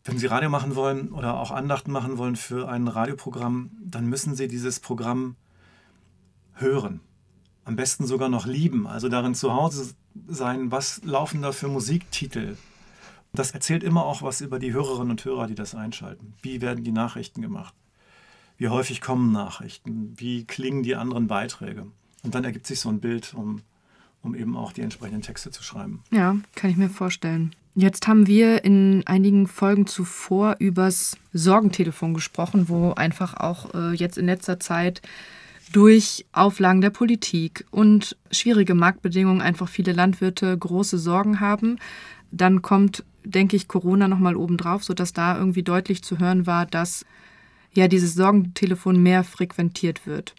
[0.05, 4.35] wenn Sie Radio machen wollen oder auch Andachten machen wollen für ein Radioprogramm, dann müssen
[4.35, 5.35] Sie dieses Programm
[6.53, 7.01] hören.
[7.65, 9.95] Am besten sogar noch lieben, also darin zu Hause
[10.29, 12.55] sein, was laufen da für Musiktitel.
[13.35, 16.33] Das erzählt immer auch was über die Hörerinnen und Hörer, die das einschalten.
[16.41, 17.73] Wie werden die Nachrichten gemacht?
[18.57, 20.13] Wie häufig kommen Nachrichten?
[20.17, 21.87] Wie klingen die anderen Beiträge?
[22.23, 23.61] Und dann ergibt sich so ein Bild, um,
[24.21, 26.03] um eben auch die entsprechenden Texte zu schreiben.
[26.11, 27.53] Ja, kann ich mir vorstellen.
[27.75, 34.17] Jetzt haben wir in einigen Folgen zuvor übers Sorgentelefon gesprochen, wo einfach auch äh, jetzt
[34.17, 35.01] in letzter Zeit
[35.73, 41.77] durch Auflagen der Politik und schwierige Marktbedingungen einfach viele Landwirte große Sorgen haben.
[42.31, 47.05] Dann kommt, denke ich, Corona nochmal obendrauf, sodass da irgendwie deutlich zu hören war, dass
[47.73, 50.35] ja dieses Sorgentelefon mehr frequentiert wird.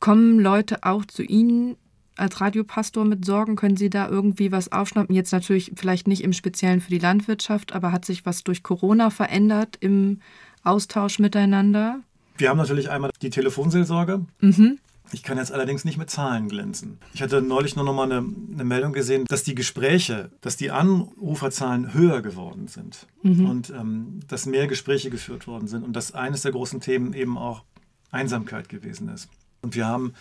[0.00, 1.76] Kommen Leute auch zu Ihnen
[2.16, 3.56] als Radiopastor mit Sorgen?
[3.56, 5.14] Können Sie da irgendwie was aufschnappen?
[5.14, 9.10] Jetzt natürlich vielleicht nicht im Speziellen für die Landwirtschaft, aber hat sich was durch Corona
[9.10, 10.20] verändert im
[10.62, 12.00] Austausch miteinander?
[12.36, 14.24] Wir haben natürlich einmal die Telefonseelsorge.
[14.40, 14.78] Mhm.
[15.12, 16.98] Ich kann jetzt allerdings nicht mit Zahlen glänzen.
[17.14, 20.70] Ich hatte neulich nur noch mal eine, eine, Meldung gesehen, dass die Gespräche, dass die
[20.70, 23.48] Anruferzahlen höher geworden sind mhm.
[23.48, 27.38] und ähm, dass mehr Gespräche geführt worden sind und dass eines der großen Themen eben
[27.38, 27.64] auch
[28.10, 29.28] Einsamkeit gewesen ist.
[29.62, 30.14] Und wir haben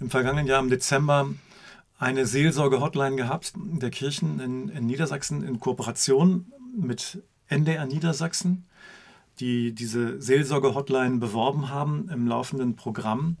[0.00, 1.28] im vergangenen Jahr im Dezember
[1.98, 8.66] eine Seelsorge-Hotline gehabt der Kirchen in, in Niedersachsen in Kooperation mit NDR Niedersachsen,
[9.40, 13.36] die diese Seelsorge-Hotline beworben haben im laufenden Programm.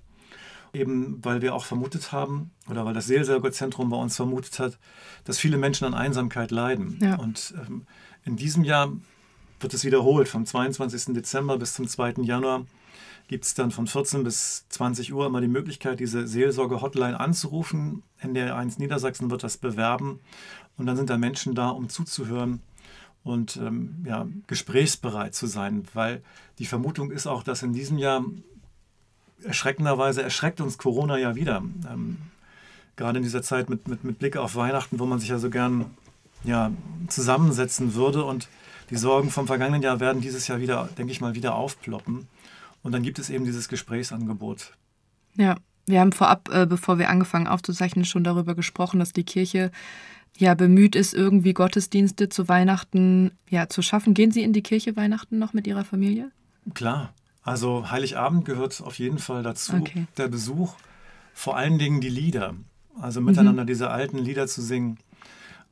[0.74, 4.78] Eben weil wir auch vermutet haben, oder weil das Seelsorgezentrum bei uns vermutet hat,
[5.24, 6.98] dass viele Menschen an Einsamkeit leiden.
[7.00, 7.16] Ja.
[7.16, 7.86] Und ähm,
[8.24, 8.92] in diesem Jahr
[9.60, 11.14] wird es wiederholt, vom 22.
[11.14, 12.14] Dezember bis zum 2.
[12.22, 12.66] Januar
[13.28, 18.02] gibt es dann von 14 bis 20 Uhr immer die Möglichkeit, diese Seelsorge-Hotline anzurufen.
[18.22, 20.20] NDR1 Niedersachsen wird das bewerben
[20.76, 22.60] und dann sind da Menschen da, um zuzuhören
[23.22, 26.22] und ähm, ja, gesprächsbereit zu sein, weil
[26.58, 28.24] die Vermutung ist auch, dass in diesem Jahr
[29.44, 31.62] erschreckenderweise erschreckt uns Corona ja wieder.
[31.90, 32.18] Ähm,
[32.96, 35.50] gerade in dieser Zeit mit, mit, mit Blick auf Weihnachten, wo man sich ja so
[35.50, 35.86] gern
[36.44, 36.70] ja,
[37.08, 38.48] zusammensetzen würde und
[38.90, 42.28] die Sorgen vom vergangenen Jahr werden dieses Jahr wieder, denke ich mal, wieder aufploppen.
[42.82, 44.72] Und dann gibt es eben dieses Gesprächsangebot.
[45.36, 49.70] Ja, wir haben vorab, äh, bevor wir angefangen aufzuzeichnen, schon darüber gesprochen, dass die Kirche
[50.36, 54.14] ja bemüht ist, irgendwie Gottesdienste zu Weihnachten ja, zu schaffen.
[54.14, 56.30] Gehen Sie in die Kirche Weihnachten noch mit Ihrer Familie?
[56.74, 57.14] Klar.
[57.44, 59.74] Also Heiligabend gehört auf jeden Fall dazu.
[59.76, 60.06] Okay.
[60.16, 60.74] Der Besuch,
[61.34, 62.54] vor allen Dingen die Lieder.
[63.00, 63.68] Also miteinander mhm.
[63.68, 64.98] diese alten Lieder zu singen.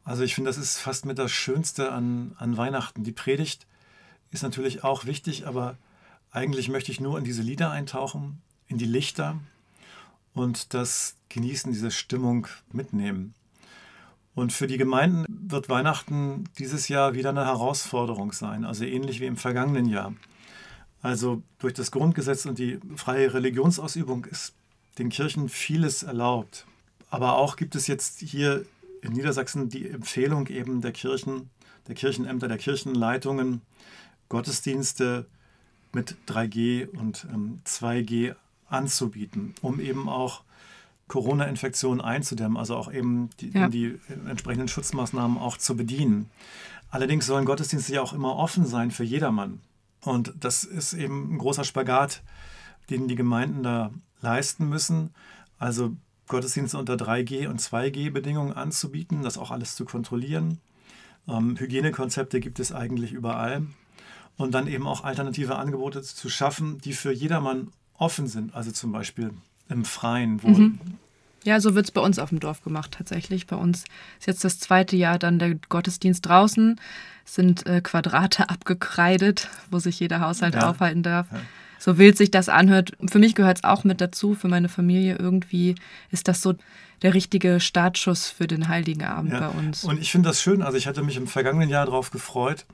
[0.04, 3.04] Also ich finde, das ist fast mit das Schönste an, an Weihnachten.
[3.04, 3.66] Die Predigt
[4.30, 5.76] ist natürlich auch wichtig, aber
[6.30, 9.38] eigentlich möchte ich nur in diese Lieder eintauchen, in die Lichter
[10.34, 13.34] und das Genießen, diese Stimmung mitnehmen.
[14.34, 19.26] Und für die Gemeinden wird Weihnachten dieses Jahr wieder eine Herausforderung sein, also ähnlich wie
[19.26, 20.14] im vergangenen Jahr.
[21.02, 24.54] Also durch das Grundgesetz und die freie Religionsausübung ist
[24.98, 26.66] den Kirchen vieles erlaubt.
[27.10, 28.64] Aber auch gibt es jetzt hier
[29.02, 31.50] in Niedersachsen die Empfehlung eben der Kirchen,
[31.88, 33.60] der Kirchenämter, der Kirchenleitungen,
[34.28, 35.26] Gottesdienste
[35.92, 38.34] mit 3G und ähm, 2G
[38.68, 40.42] anzubieten, um eben auch
[41.08, 43.68] Corona-Infektionen einzudämmen, also auch eben die, ja.
[43.68, 46.30] die entsprechenden Schutzmaßnahmen auch zu bedienen.
[46.90, 49.60] Allerdings sollen Gottesdienste ja auch immer offen sein für jedermann.
[50.04, 52.22] Und das ist eben ein großer Spagat,
[52.90, 55.14] den die Gemeinden da leisten müssen.
[55.58, 55.96] Also
[56.28, 60.58] Gottesdienste unter 3G und 2G-Bedingungen anzubieten, das auch alles zu kontrollieren.
[61.28, 63.66] Ähm, Hygienekonzepte gibt es eigentlich überall.
[64.36, 68.54] Und dann eben auch alternative Angebote zu schaffen, die für jedermann offen sind.
[68.54, 69.32] Also zum Beispiel
[69.68, 70.42] im Freien.
[70.42, 70.80] Wo mhm.
[71.44, 73.46] Ja, so wird es bei uns auf dem Dorf gemacht tatsächlich.
[73.46, 73.84] Bei uns
[74.18, 76.80] ist jetzt das zweite Jahr dann der Gottesdienst draußen.
[77.24, 80.68] Es sind äh, Quadrate abgekreidet, wo sich jeder Haushalt ja.
[80.68, 81.26] aufhalten darf.
[81.32, 81.40] Ja
[81.82, 85.16] so wild sich das anhört, für mich gehört es auch mit dazu, für meine Familie
[85.18, 85.74] irgendwie
[86.10, 86.54] ist das so
[87.02, 89.40] der richtige Startschuss für den Heiligen Abend ja.
[89.40, 89.82] bei uns.
[89.82, 92.66] Und ich finde das schön, also ich hatte mich im vergangenen Jahr darauf gefreut,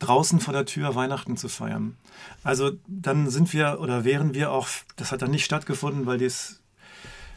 [0.00, 1.96] draußen vor der Tür Weihnachten zu feiern.
[2.42, 6.60] Also dann sind wir oder wären wir auch, das hat dann nicht stattgefunden, weil das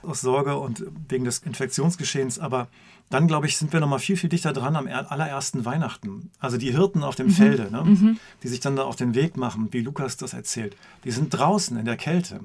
[0.04, 2.68] aus Sorge und wegen des Infektionsgeschehens, aber
[3.10, 6.32] dann, glaube ich, sind wir noch mal viel, viel dichter dran am allerersten Weihnachten.
[6.40, 7.32] Also die Hirten auf dem mhm.
[7.32, 7.84] Felde, ne?
[7.84, 8.20] mhm.
[8.42, 11.78] die sich dann da auf den Weg machen, wie Lukas das erzählt, die sind draußen
[11.78, 12.40] in der Kälte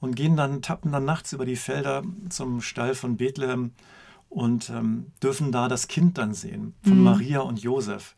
[0.00, 3.72] und gehen dann, tappen dann nachts über die Felder zum Stall von Bethlehem
[4.28, 7.04] und ähm, dürfen da das Kind dann sehen von mhm.
[7.04, 8.14] Maria und Josef.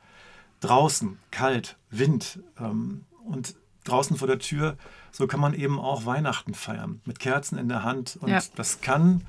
[0.60, 3.54] Draußen, kalt, Wind ähm, und
[3.88, 4.76] draußen vor der Tür,
[5.12, 8.18] so kann man eben auch Weihnachten feiern, mit Kerzen in der Hand.
[8.20, 8.40] Und ja.
[8.56, 9.22] das kann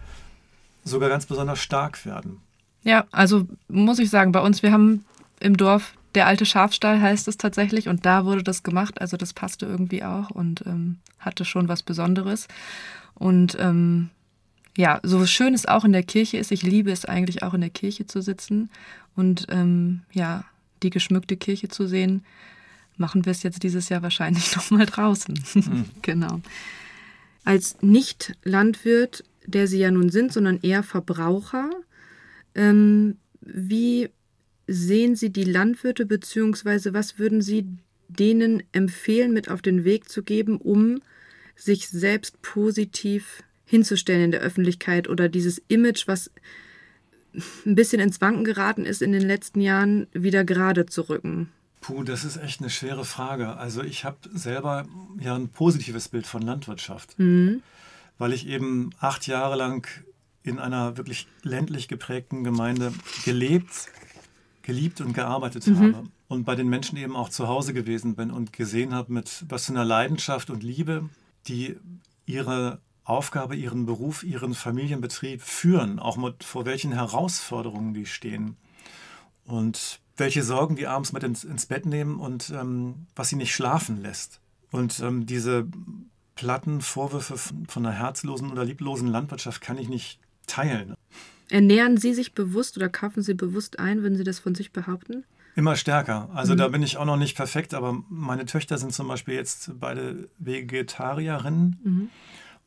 [0.84, 2.42] sogar ganz besonders stark werden.
[2.84, 5.06] Ja, also muss ich sagen, bei uns, wir haben
[5.40, 9.00] im Dorf der alte Schafstall heißt es tatsächlich und da wurde das gemacht.
[9.02, 12.48] Also das passte irgendwie auch und ähm, hatte schon was Besonderes.
[13.14, 14.10] Und ähm,
[14.76, 17.62] ja, so schön es auch in der Kirche ist, ich liebe es eigentlich auch in
[17.62, 18.70] der Kirche zu sitzen
[19.16, 20.44] und ähm, ja,
[20.82, 22.24] die geschmückte Kirche zu sehen,
[22.98, 25.40] machen wir es jetzt dieses Jahr wahrscheinlich nochmal draußen.
[25.54, 25.86] Mhm.
[26.02, 26.42] genau.
[27.44, 31.70] Als Nicht-Landwirt, der Sie ja nun sind, sondern eher Verbraucher,
[32.56, 34.10] ähm, wie
[34.68, 37.66] sehen Sie die Landwirte, beziehungsweise was würden Sie
[38.10, 41.02] denen empfehlen, mit auf den Weg zu geben, um
[41.56, 46.32] sich selbst positiv hinzustellen in der Öffentlichkeit oder dieses Image, was
[47.66, 51.50] ein bisschen ins Wanken geraten ist in den letzten Jahren, wieder gerade zu rücken?
[51.88, 53.56] Puh, das ist echt eine schwere Frage.
[53.56, 54.86] Also ich habe selber
[55.22, 57.64] ja ein positives Bild von Landwirtschaft, mhm.
[58.18, 59.88] weil ich eben acht Jahre lang
[60.44, 62.92] in einer wirklich ländlich geprägten Gemeinde
[63.24, 63.88] gelebt,
[64.64, 65.96] geliebt und gearbeitet mhm.
[65.96, 66.08] habe.
[66.28, 69.68] Und bei den Menschen eben auch zu Hause gewesen bin und gesehen habe, mit was
[69.68, 71.10] für einer Leidenschaft und Liebe
[71.48, 71.78] die
[72.26, 78.58] ihre Aufgabe, ihren Beruf, ihren Familienbetrieb führen, auch mit, vor welchen Herausforderungen die stehen
[79.46, 83.54] und welche Sorgen die abends mit ins, ins Bett nehmen und ähm, was sie nicht
[83.54, 84.42] schlafen lässt.
[84.72, 85.68] Und ähm, diese
[86.36, 90.96] platten Vorwürfe von einer herzlosen oder lieblosen Landwirtschaft kann ich nicht teilen.
[91.50, 95.24] Ernähren Sie sich bewusst oder kaufen Sie bewusst ein, wenn Sie das von sich behaupten?
[95.56, 96.30] Immer stärker.
[96.34, 96.58] Also mhm.
[96.58, 100.30] da bin ich auch noch nicht perfekt, aber meine Töchter sind zum Beispiel jetzt beide
[100.38, 102.10] Vegetarierinnen mhm.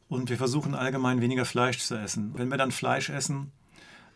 [0.08, 2.32] und wir versuchen allgemein weniger Fleisch zu essen.
[2.34, 3.52] Wenn wir dann Fleisch essen,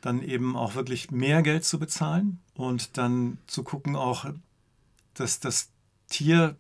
[0.00, 4.26] dann eben auch wirklich mehr Geld zu bezahlen und dann zu gucken auch,
[5.14, 5.68] dass das
[6.08, 6.56] Tier,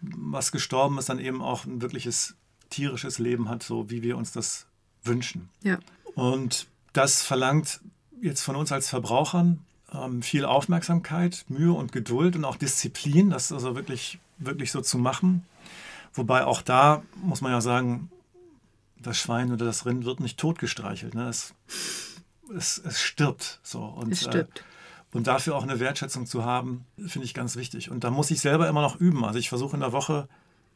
[0.00, 2.34] was gestorben ist, dann eben auch ein wirkliches
[2.70, 4.66] tierisches Leben hat, so wie wir uns das
[5.02, 5.48] wünschen.
[5.62, 5.78] Ja.
[6.14, 7.80] Und das verlangt
[8.20, 13.52] jetzt von uns als Verbrauchern ähm, viel Aufmerksamkeit, Mühe und Geduld und auch Disziplin, das
[13.52, 15.44] also wirklich, wirklich so zu machen.
[16.14, 18.10] Wobei auch da muss man ja sagen,
[18.98, 21.14] das Schwein oder das Rind wird nicht totgestreichelt.
[21.14, 21.28] Ne?
[21.28, 21.54] Es,
[22.56, 23.60] es, es stirbt.
[23.62, 23.84] So.
[23.84, 24.60] Und, es stirbt.
[24.60, 24.73] Äh,
[25.14, 27.90] und dafür auch eine Wertschätzung zu haben, finde ich ganz wichtig.
[27.90, 29.24] Und da muss ich selber immer noch üben.
[29.24, 30.28] Also ich versuche in der Woche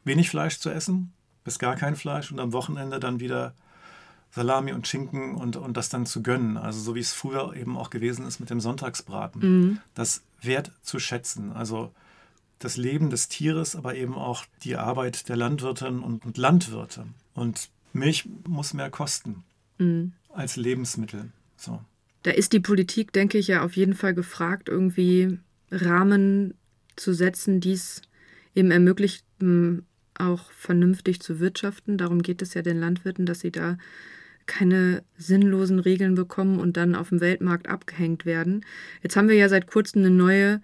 [0.05, 1.11] wenig Fleisch zu essen,
[1.43, 3.53] bis gar kein Fleisch und am Wochenende dann wieder
[4.31, 6.55] Salami und Schinken und, und das dann zu gönnen.
[6.55, 9.41] Also so wie es früher eben auch gewesen ist mit dem Sonntagsbraten.
[9.41, 9.79] Mhm.
[9.93, 11.51] Das wert zu schätzen.
[11.51, 11.91] Also
[12.59, 17.07] das Leben des Tieres, aber eben auch die Arbeit der Landwirtinnen und, und Landwirte.
[17.33, 19.43] Und Milch muss mehr kosten
[19.79, 20.13] mhm.
[20.33, 21.31] als Lebensmittel.
[21.57, 21.81] So.
[22.23, 25.39] Da ist die Politik, denke ich, ja auf jeden Fall gefragt, irgendwie
[25.71, 26.53] Rahmen
[26.95, 28.01] zu setzen, die es
[28.55, 29.25] eben ermöglicht,
[30.17, 31.97] auch vernünftig zu wirtschaften.
[31.97, 33.77] Darum geht es ja den Landwirten, dass sie da
[34.45, 38.65] keine sinnlosen Regeln bekommen und dann auf dem Weltmarkt abgehängt werden.
[39.03, 40.61] Jetzt haben wir ja seit kurzem eine neue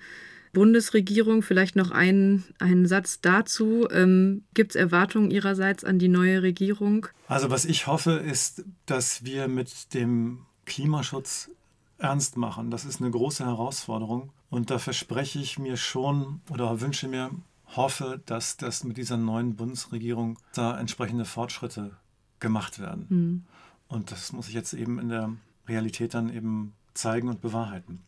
[0.54, 1.44] Bundesregierung.
[1.44, 3.88] Vielleicht noch einen, einen Satz dazu.
[3.92, 7.08] Ähm, Gibt es Erwartungen Ihrerseits an die neue Regierung?
[7.28, 11.50] Also was ich hoffe, ist, dass wir mit dem Klimaschutz
[11.98, 12.72] ernst machen.
[12.72, 14.32] Das ist eine große Herausforderung.
[14.50, 17.32] Und da verspreche ich mir schon oder wünsche mir,
[17.76, 21.92] hoffe, dass das mit dieser neuen Bundesregierung da entsprechende Fortschritte
[22.40, 23.06] gemacht werden.
[23.10, 23.44] Mhm.
[23.88, 25.32] Und das muss ich jetzt eben in der
[25.68, 28.02] Realität dann eben zeigen und bewahrheiten.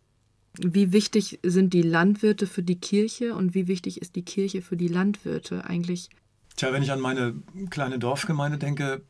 [0.60, 4.76] Wie wichtig sind die Landwirte für die Kirche und wie wichtig ist die Kirche für
[4.76, 6.10] die Landwirte eigentlich?
[6.56, 7.36] Tja, wenn ich an meine
[7.70, 9.04] kleine Dorfgemeinde denke,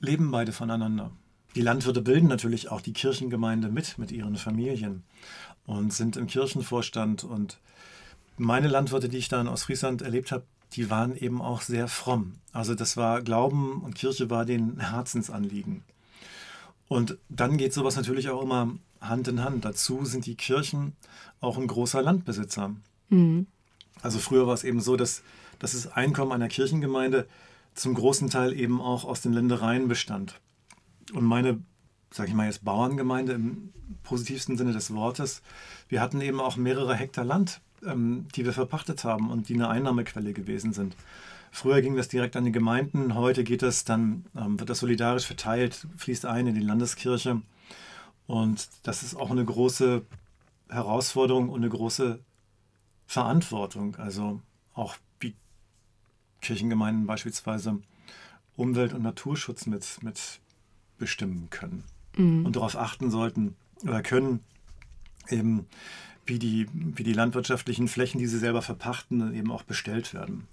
[0.00, 1.12] leben beide voneinander.
[1.56, 5.02] Die Landwirte bilden natürlich auch die Kirchengemeinde mit, mit ihren Familien
[5.66, 7.24] und sind im Kirchenvorstand.
[7.24, 7.58] Und
[8.36, 12.36] meine Landwirte, die ich da in Ostfriesland erlebt habe, die waren eben auch sehr fromm.
[12.52, 15.82] Also das war Glauben und Kirche war den Herzensanliegen.
[16.86, 19.64] Und dann geht sowas natürlich auch immer Hand in Hand.
[19.64, 20.96] Dazu sind die Kirchen
[21.40, 22.74] auch ein großer Landbesitzer.
[23.08, 23.46] Mhm.
[24.02, 25.22] Also früher war es eben so, dass,
[25.58, 27.26] dass das Einkommen einer Kirchengemeinde
[27.74, 30.40] zum großen Teil eben auch aus den Ländereien bestand.
[31.12, 31.62] Und meine,
[32.10, 35.42] sage ich mal jetzt Bauerngemeinde im positivsten Sinne des Wortes,
[35.88, 39.68] wir hatten eben auch mehrere Hektar Land, ähm, die wir verpachtet haben und die eine
[39.68, 40.96] Einnahmequelle gewesen sind.
[41.52, 45.26] Früher ging das direkt an die Gemeinden, heute geht das dann, ähm, wird das solidarisch
[45.26, 47.42] verteilt, fließt ein in die Landeskirche.
[48.26, 50.02] Und das ist auch eine große
[50.68, 52.20] Herausforderung und eine große
[53.06, 53.96] Verantwortung.
[53.96, 54.40] Also
[54.74, 55.34] auch wie
[56.40, 57.80] Kirchengemeinden beispielsweise
[58.56, 60.40] Umwelt- und Naturschutz mit, mit
[61.00, 61.82] bestimmen können
[62.16, 62.46] mhm.
[62.46, 64.40] und darauf achten sollten oder können,
[65.28, 65.66] eben
[66.26, 70.46] wie die, wie die landwirtschaftlichen Flächen, die sie selber verpachten, eben auch bestellt werden.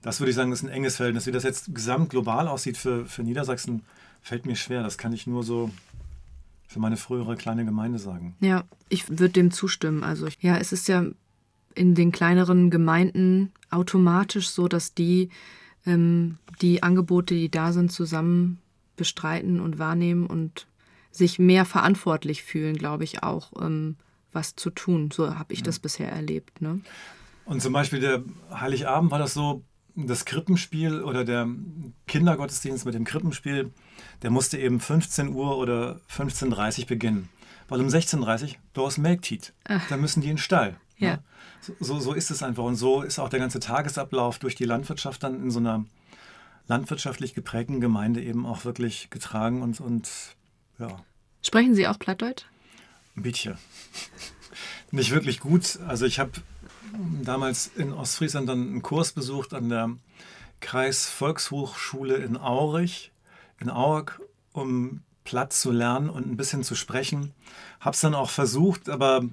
[0.00, 1.26] Das würde ich sagen, ist ein enges Verhältnis.
[1.26, 3.82] Wie das jetzt gesamt global aussieht für, für Niedersachsen,
[4.22, 4.82] fällt mir schwer.
[4.82, 5.70] Das kann ich nur so
[6.68, 8.34] für meine frühere kleine Gemeinde sagen.
[8.40, 10.02] Ja, ich würde dem zustimmen.
[10.02, 11.06] Also ja, es ist ja
[11.74, 15.30] in den kleineren Gemeinden automatisch so, dass die
[15.86, 18.58] ähm, die Angebote, die da sind, zusammen
[18.96, 20.66] bestreiten und wahrnehmen und
[21.10, 23.96] sich mehr verantwortlich fühlen, glaube ich auch, ähm,
[24.32, 25.10] was zu tun.
[25.12, 26.60] So habe ich das bisher erlebt.
[26.60, 26.80] Ne?
[27.44, 29.62] Und zum Beispiel der Heiligabend war das so,
[29.96, 31.48] das Krippenspiel oder der
[32.08, 33.70] Kindergottesdienst mit dem Krippenspiel,
[34.22, 37.28] der musste eben 15 Uhr oder 15.30 Uhr beginnen.
[37.68, 39.52] Weil um 16.30 Uhr, du hast Melktit.
[39.88, 40.76] Da müssen die in den Stall.
[40.98, 41.16] Ja.
[41.16, 41.22] Ne?
[41.80, 42.64] So, so ist es einfach.
[42.64, 45.84] Und so ist auch der ganze Tagesablauf durch die Landwirtschaft dann in so einer
[46.66, 50.08] landwirtschaftlich geprägten Gemeinde eben auch wirklich getragen und, und
[50.78, 51.04] ja.
[51.42, 52.44] Sprechen Sie auch Plattdeutsch?
[53.16, 53.58] Ein bisschen.
[54.90, 55.78] Nicht wirklich gut.
[55.86, 56.32] Also ich habe
[57.22, 59.90] damals in Ostfriesland dann einen Kurs besucht an der
[60.60, 63.12] Kreisvolkshochschule in Aurich,
[63.60, 64.12] in Aurich,
[64.52, 67.32] um Platz zu lernen und ein bisschen zu sprechen.
[67.80, 69.24] Habe es dann auch versucht, aber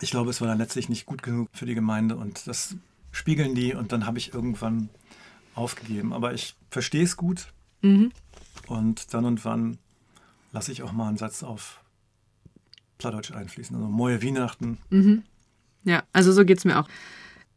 [0.00, 2.76] ich glaube, es war dann letztlich nicht gut genug für die Gemeinde und das
[3.10, 4.88] spiegeln die und dann habe ich irgendwann
[5.54, 6.12] aufgegeben.
[6.12, 8.12] Aber ich verstehe es gut mhm.
[8.66, 9.78] und dann und wann
[10.52, 11.80] lasse ich auch mal einen Satz auf
[12.98, 13.74] Plattdeutsch einfließen.
[13.74, 14.78] Also Moje Weihnachten.
[14.90, 15.24] Mhm.
[15.84, 16.88] Ja, also so geht es mir auch.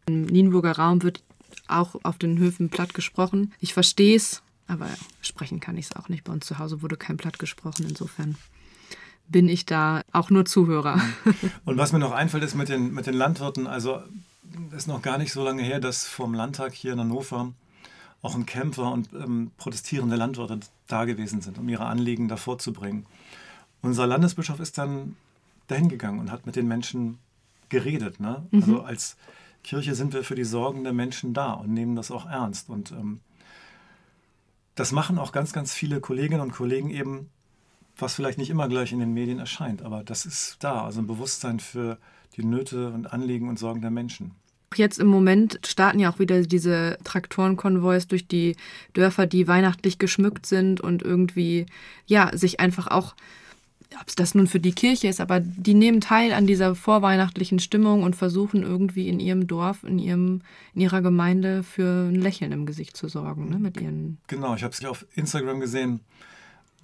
[0.07, 1.23] Im Nienburger Raum wird
[1.67, 3.53] auch auf den Höfen platt gesprochen.
[3.59, 4.87] Ich verstehe es, aber
[5.21, 6.23] sprechen kann ich es auch nicht.
[6.23, 7.85] Bei uns zu Hause wurde kein platt gesprochen.
[7.87, 8.37] Insofern
[9.27, 10.99] bin ich da auch nur Zuhörer.
[11.65, 13.67] Und was mir noch einfällt, ist mit den, mit den Landwirten.
[13.67, 14.01] Also
[14.75, 17.53] ist noch gar nicht so lange her, dass vom Landtag hier in Hannover
[18.25, 23.05] auch ein Kämpfer und ähm, protestierende Landwirte da gewesen sind, um ihre Anliegen da vorzubringen.
[23.81, 25.15] Unser Landesbischof ist dann
[25.67, 27.19] dahin gegangen und hat mit den Menschen
[27.69, 28.19] geredet.
[28.19, 28.45] Ne?
[28.51, 28.61] Mhm.
[28.61, 29.17] Also als
[29.63, 32.69] Kirche sind wir für die Sorgen der Menschen da und nehmen das auch ernst.
[32.69, 33.19] Und ähm,
[34.75, 37.29] das machen auch ganz, ganz viele Kolleginnen und Kollegen eben
[37.97, 41.07] was vielleicht nicht immer gleich in den Medien erscheint, aber das ist da, also ein
[41.07, 41.97] Bewusstsein für
[42.35, 44.31] die Nöte und Anliegen und Sorgen der Menschen.
[44.77, 48.55] Jetzt im Moment starten ja auch wieder diese Traktorenkonvois durch die
[48.93, 51.65] Dörfer, die weihnachtlich geschmückt sind und irgendwie,
[52.05, 53.15] ja, sich einfach auch,
[53.99, 57.59] ob es das nun für die Kirche ist, aber die nehmen teil an dieser vorweihnachtlichen
[57.59, 60.41] Stimmung und versuchen irgendwie in ihrem Dorf, in, ihrem,
[60.73, 64.17] in ihrer Gemeinde für ein Lächeln im Gesicht zu sorgen, ne, mit ihren.
[64.27, 66.01] Genau, ich habe es auf Instagram gesehen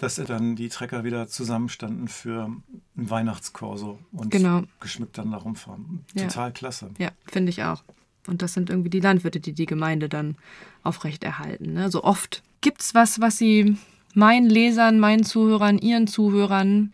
[0.02, 4.64] dass dann die Trecker wieder zusammenstanden für ein Weihnachtskorso und genau.
[4.80, 6.06] geschmückt dann da rumfahren.
[6.16, 6.52] Total ja.
[6.52, 6.90] klasse.
[6.98, 7.84] Ja, finde ich auch.
[8.28, 10.38] Und das sind irgendwie die Landwirte, die die Gemeinde dann
[10.84, 11.74] aufrechterhalten.
[11.74, 11.92] Ne?
[11.92, 13.78] So oft gibt es was, was sie
[14.16, 16.92] meinen Lesern, meinen Zuhörern, ihren Zuhörern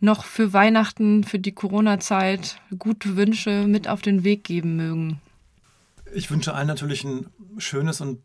[0.00, 5.20] noch für Weihnachten, für die Corona-Zeit gute Wünsche mit auf den Weg geben mögen?
[6.14, 7.26] Ich wünsche allen natürlich ein
[7.58, 8.20] schönes und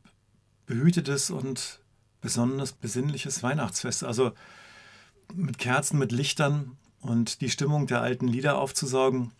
[0.66, 1.80] behütetes und
[2.26, 4.04] besonderes, besinnliches Weihnachtsfest.
[4.04, 4.32] Also
[5.34, 6.72] mit Kerzen, mit Lichtern
[7.02, 9.32] und die Stimmung der alten Lieder aufzusaugen.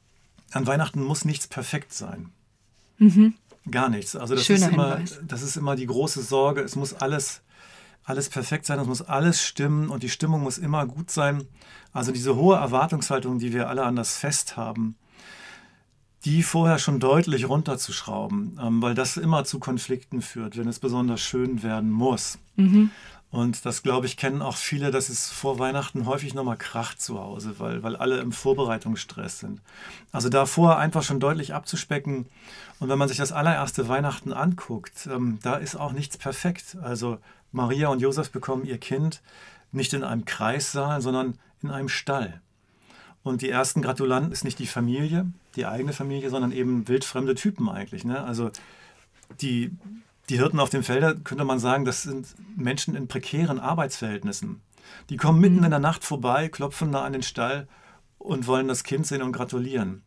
[0.52, 2.30] An Weihnachten muss nichts perfekt sein.
[3.00, 3.34] Mhm.
[3.70, 4.16] Gar nichts.
[4.16, 6.62] Also das ist, immer, das ist immer die große Sorge.
[6.62, 7.42] Es muss alles,
[8.04, 11.48] alles perfekt sein, es muss alles stimmen und die Stimmung muss immer gut sein.
[11.92, 14.96] Also diese hohe Erwartungshaltung, die wir alle an das Fest haben,
[16.26, 21.22] die vorher schon deutlich runterzuschrauben, ähm, weil das immer zu Konflikten führt, wenn es besonders
[21.22, 22.40] schön werden muss.
[22.56, 22.90] Mhm.
[23.30, 27.20] Und das, glaube ich, kennen auch viele, dass es vor Weihnachten häufig nochmal kracht zu
[27.20, 29.62] Hause, weil, weil alle im Vorbereitungsstress sind.
[30.14, 32.28] Also davor einfach schon deutlich abzuspecken.
[32.80, 36.78] Und wenn man sich das allererste Weihnachten anguckt, ähm, da ist auch nichts perfekt.
[36.82, 37.18] Also
[37.52, 39.22] Maria und Josef bekommen ihr Kind
[39.74, 42.42] nicht in einem Kreissaal, sondern in einem Stall.
[43.26, 47.68] Und die ersten Gratulanten ist nicht die Familie, die eigene Familie, sondern eben wildfremde Typen
[47.70, 48.06] eigentlich.
[48.06, 48.24] Ne?
[48.24, 48.52] Also
[49.42, 49.72] die,
[50.30, 54.62] die Hirten auf dem Felder, könnte man sagen, das sind Menschen in prekären Arbeitsverhältnissen.
[55.10, 55.64] Die kommen mitten mhm.
[55.64, 57.68] in der Nacht vorbei, klopfen da an den Stall
[58.20, 60.04] und wollen das Kind sehen und gratulieren.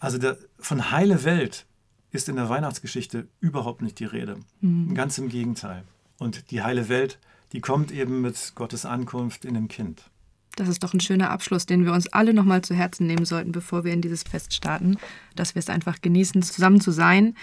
[0.00, 1.66] Also der, von heile Welt
[2.10, 4.38] ist in der Weihnachtsgeschichte überhaupt nicht die Rede.
[4.62, 4.94] Mhm.
[4.94, 5.84] Ganz im Gegenteil.
[6.18, 7.18] Und die heile Welt,
[7.52, 10.10] die kommt eben mit Gottes Ankunft in dem Kind.
[10.56, 13.52] Das ist doch ein schöner Abschluss, den wir uns alle nochmal zu Herzen nehmen sollten,
[13.52, 14.96] bevor wir in dieses Fest starten.
[15.34, 17.34] Dass wir es einfach genießen, zusammen zu sein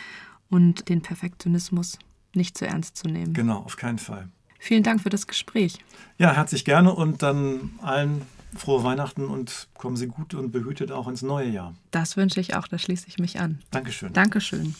[0.49, 1.99] und den Perfektionismus
[2.33, 3.33] nicht zu ernst zu nehmen.
[3.33, 4.27] Genau, auf keinen Fall.
[4.59, 5.77] Vielen Dank für das Gespräch.
[6.17, 8.21] Ja, herzlich gerne und dann allen
[8.55, 11.73] frohe Weihnachten und kommen Sie gut und behütet auch ins neue Jahr.
[11.91, 13.59] Das wünsche ich auch, da schließe ich mich an.
[13.71, 14.13] Dankeschön.
[14.13, 14.71] Dankeschön.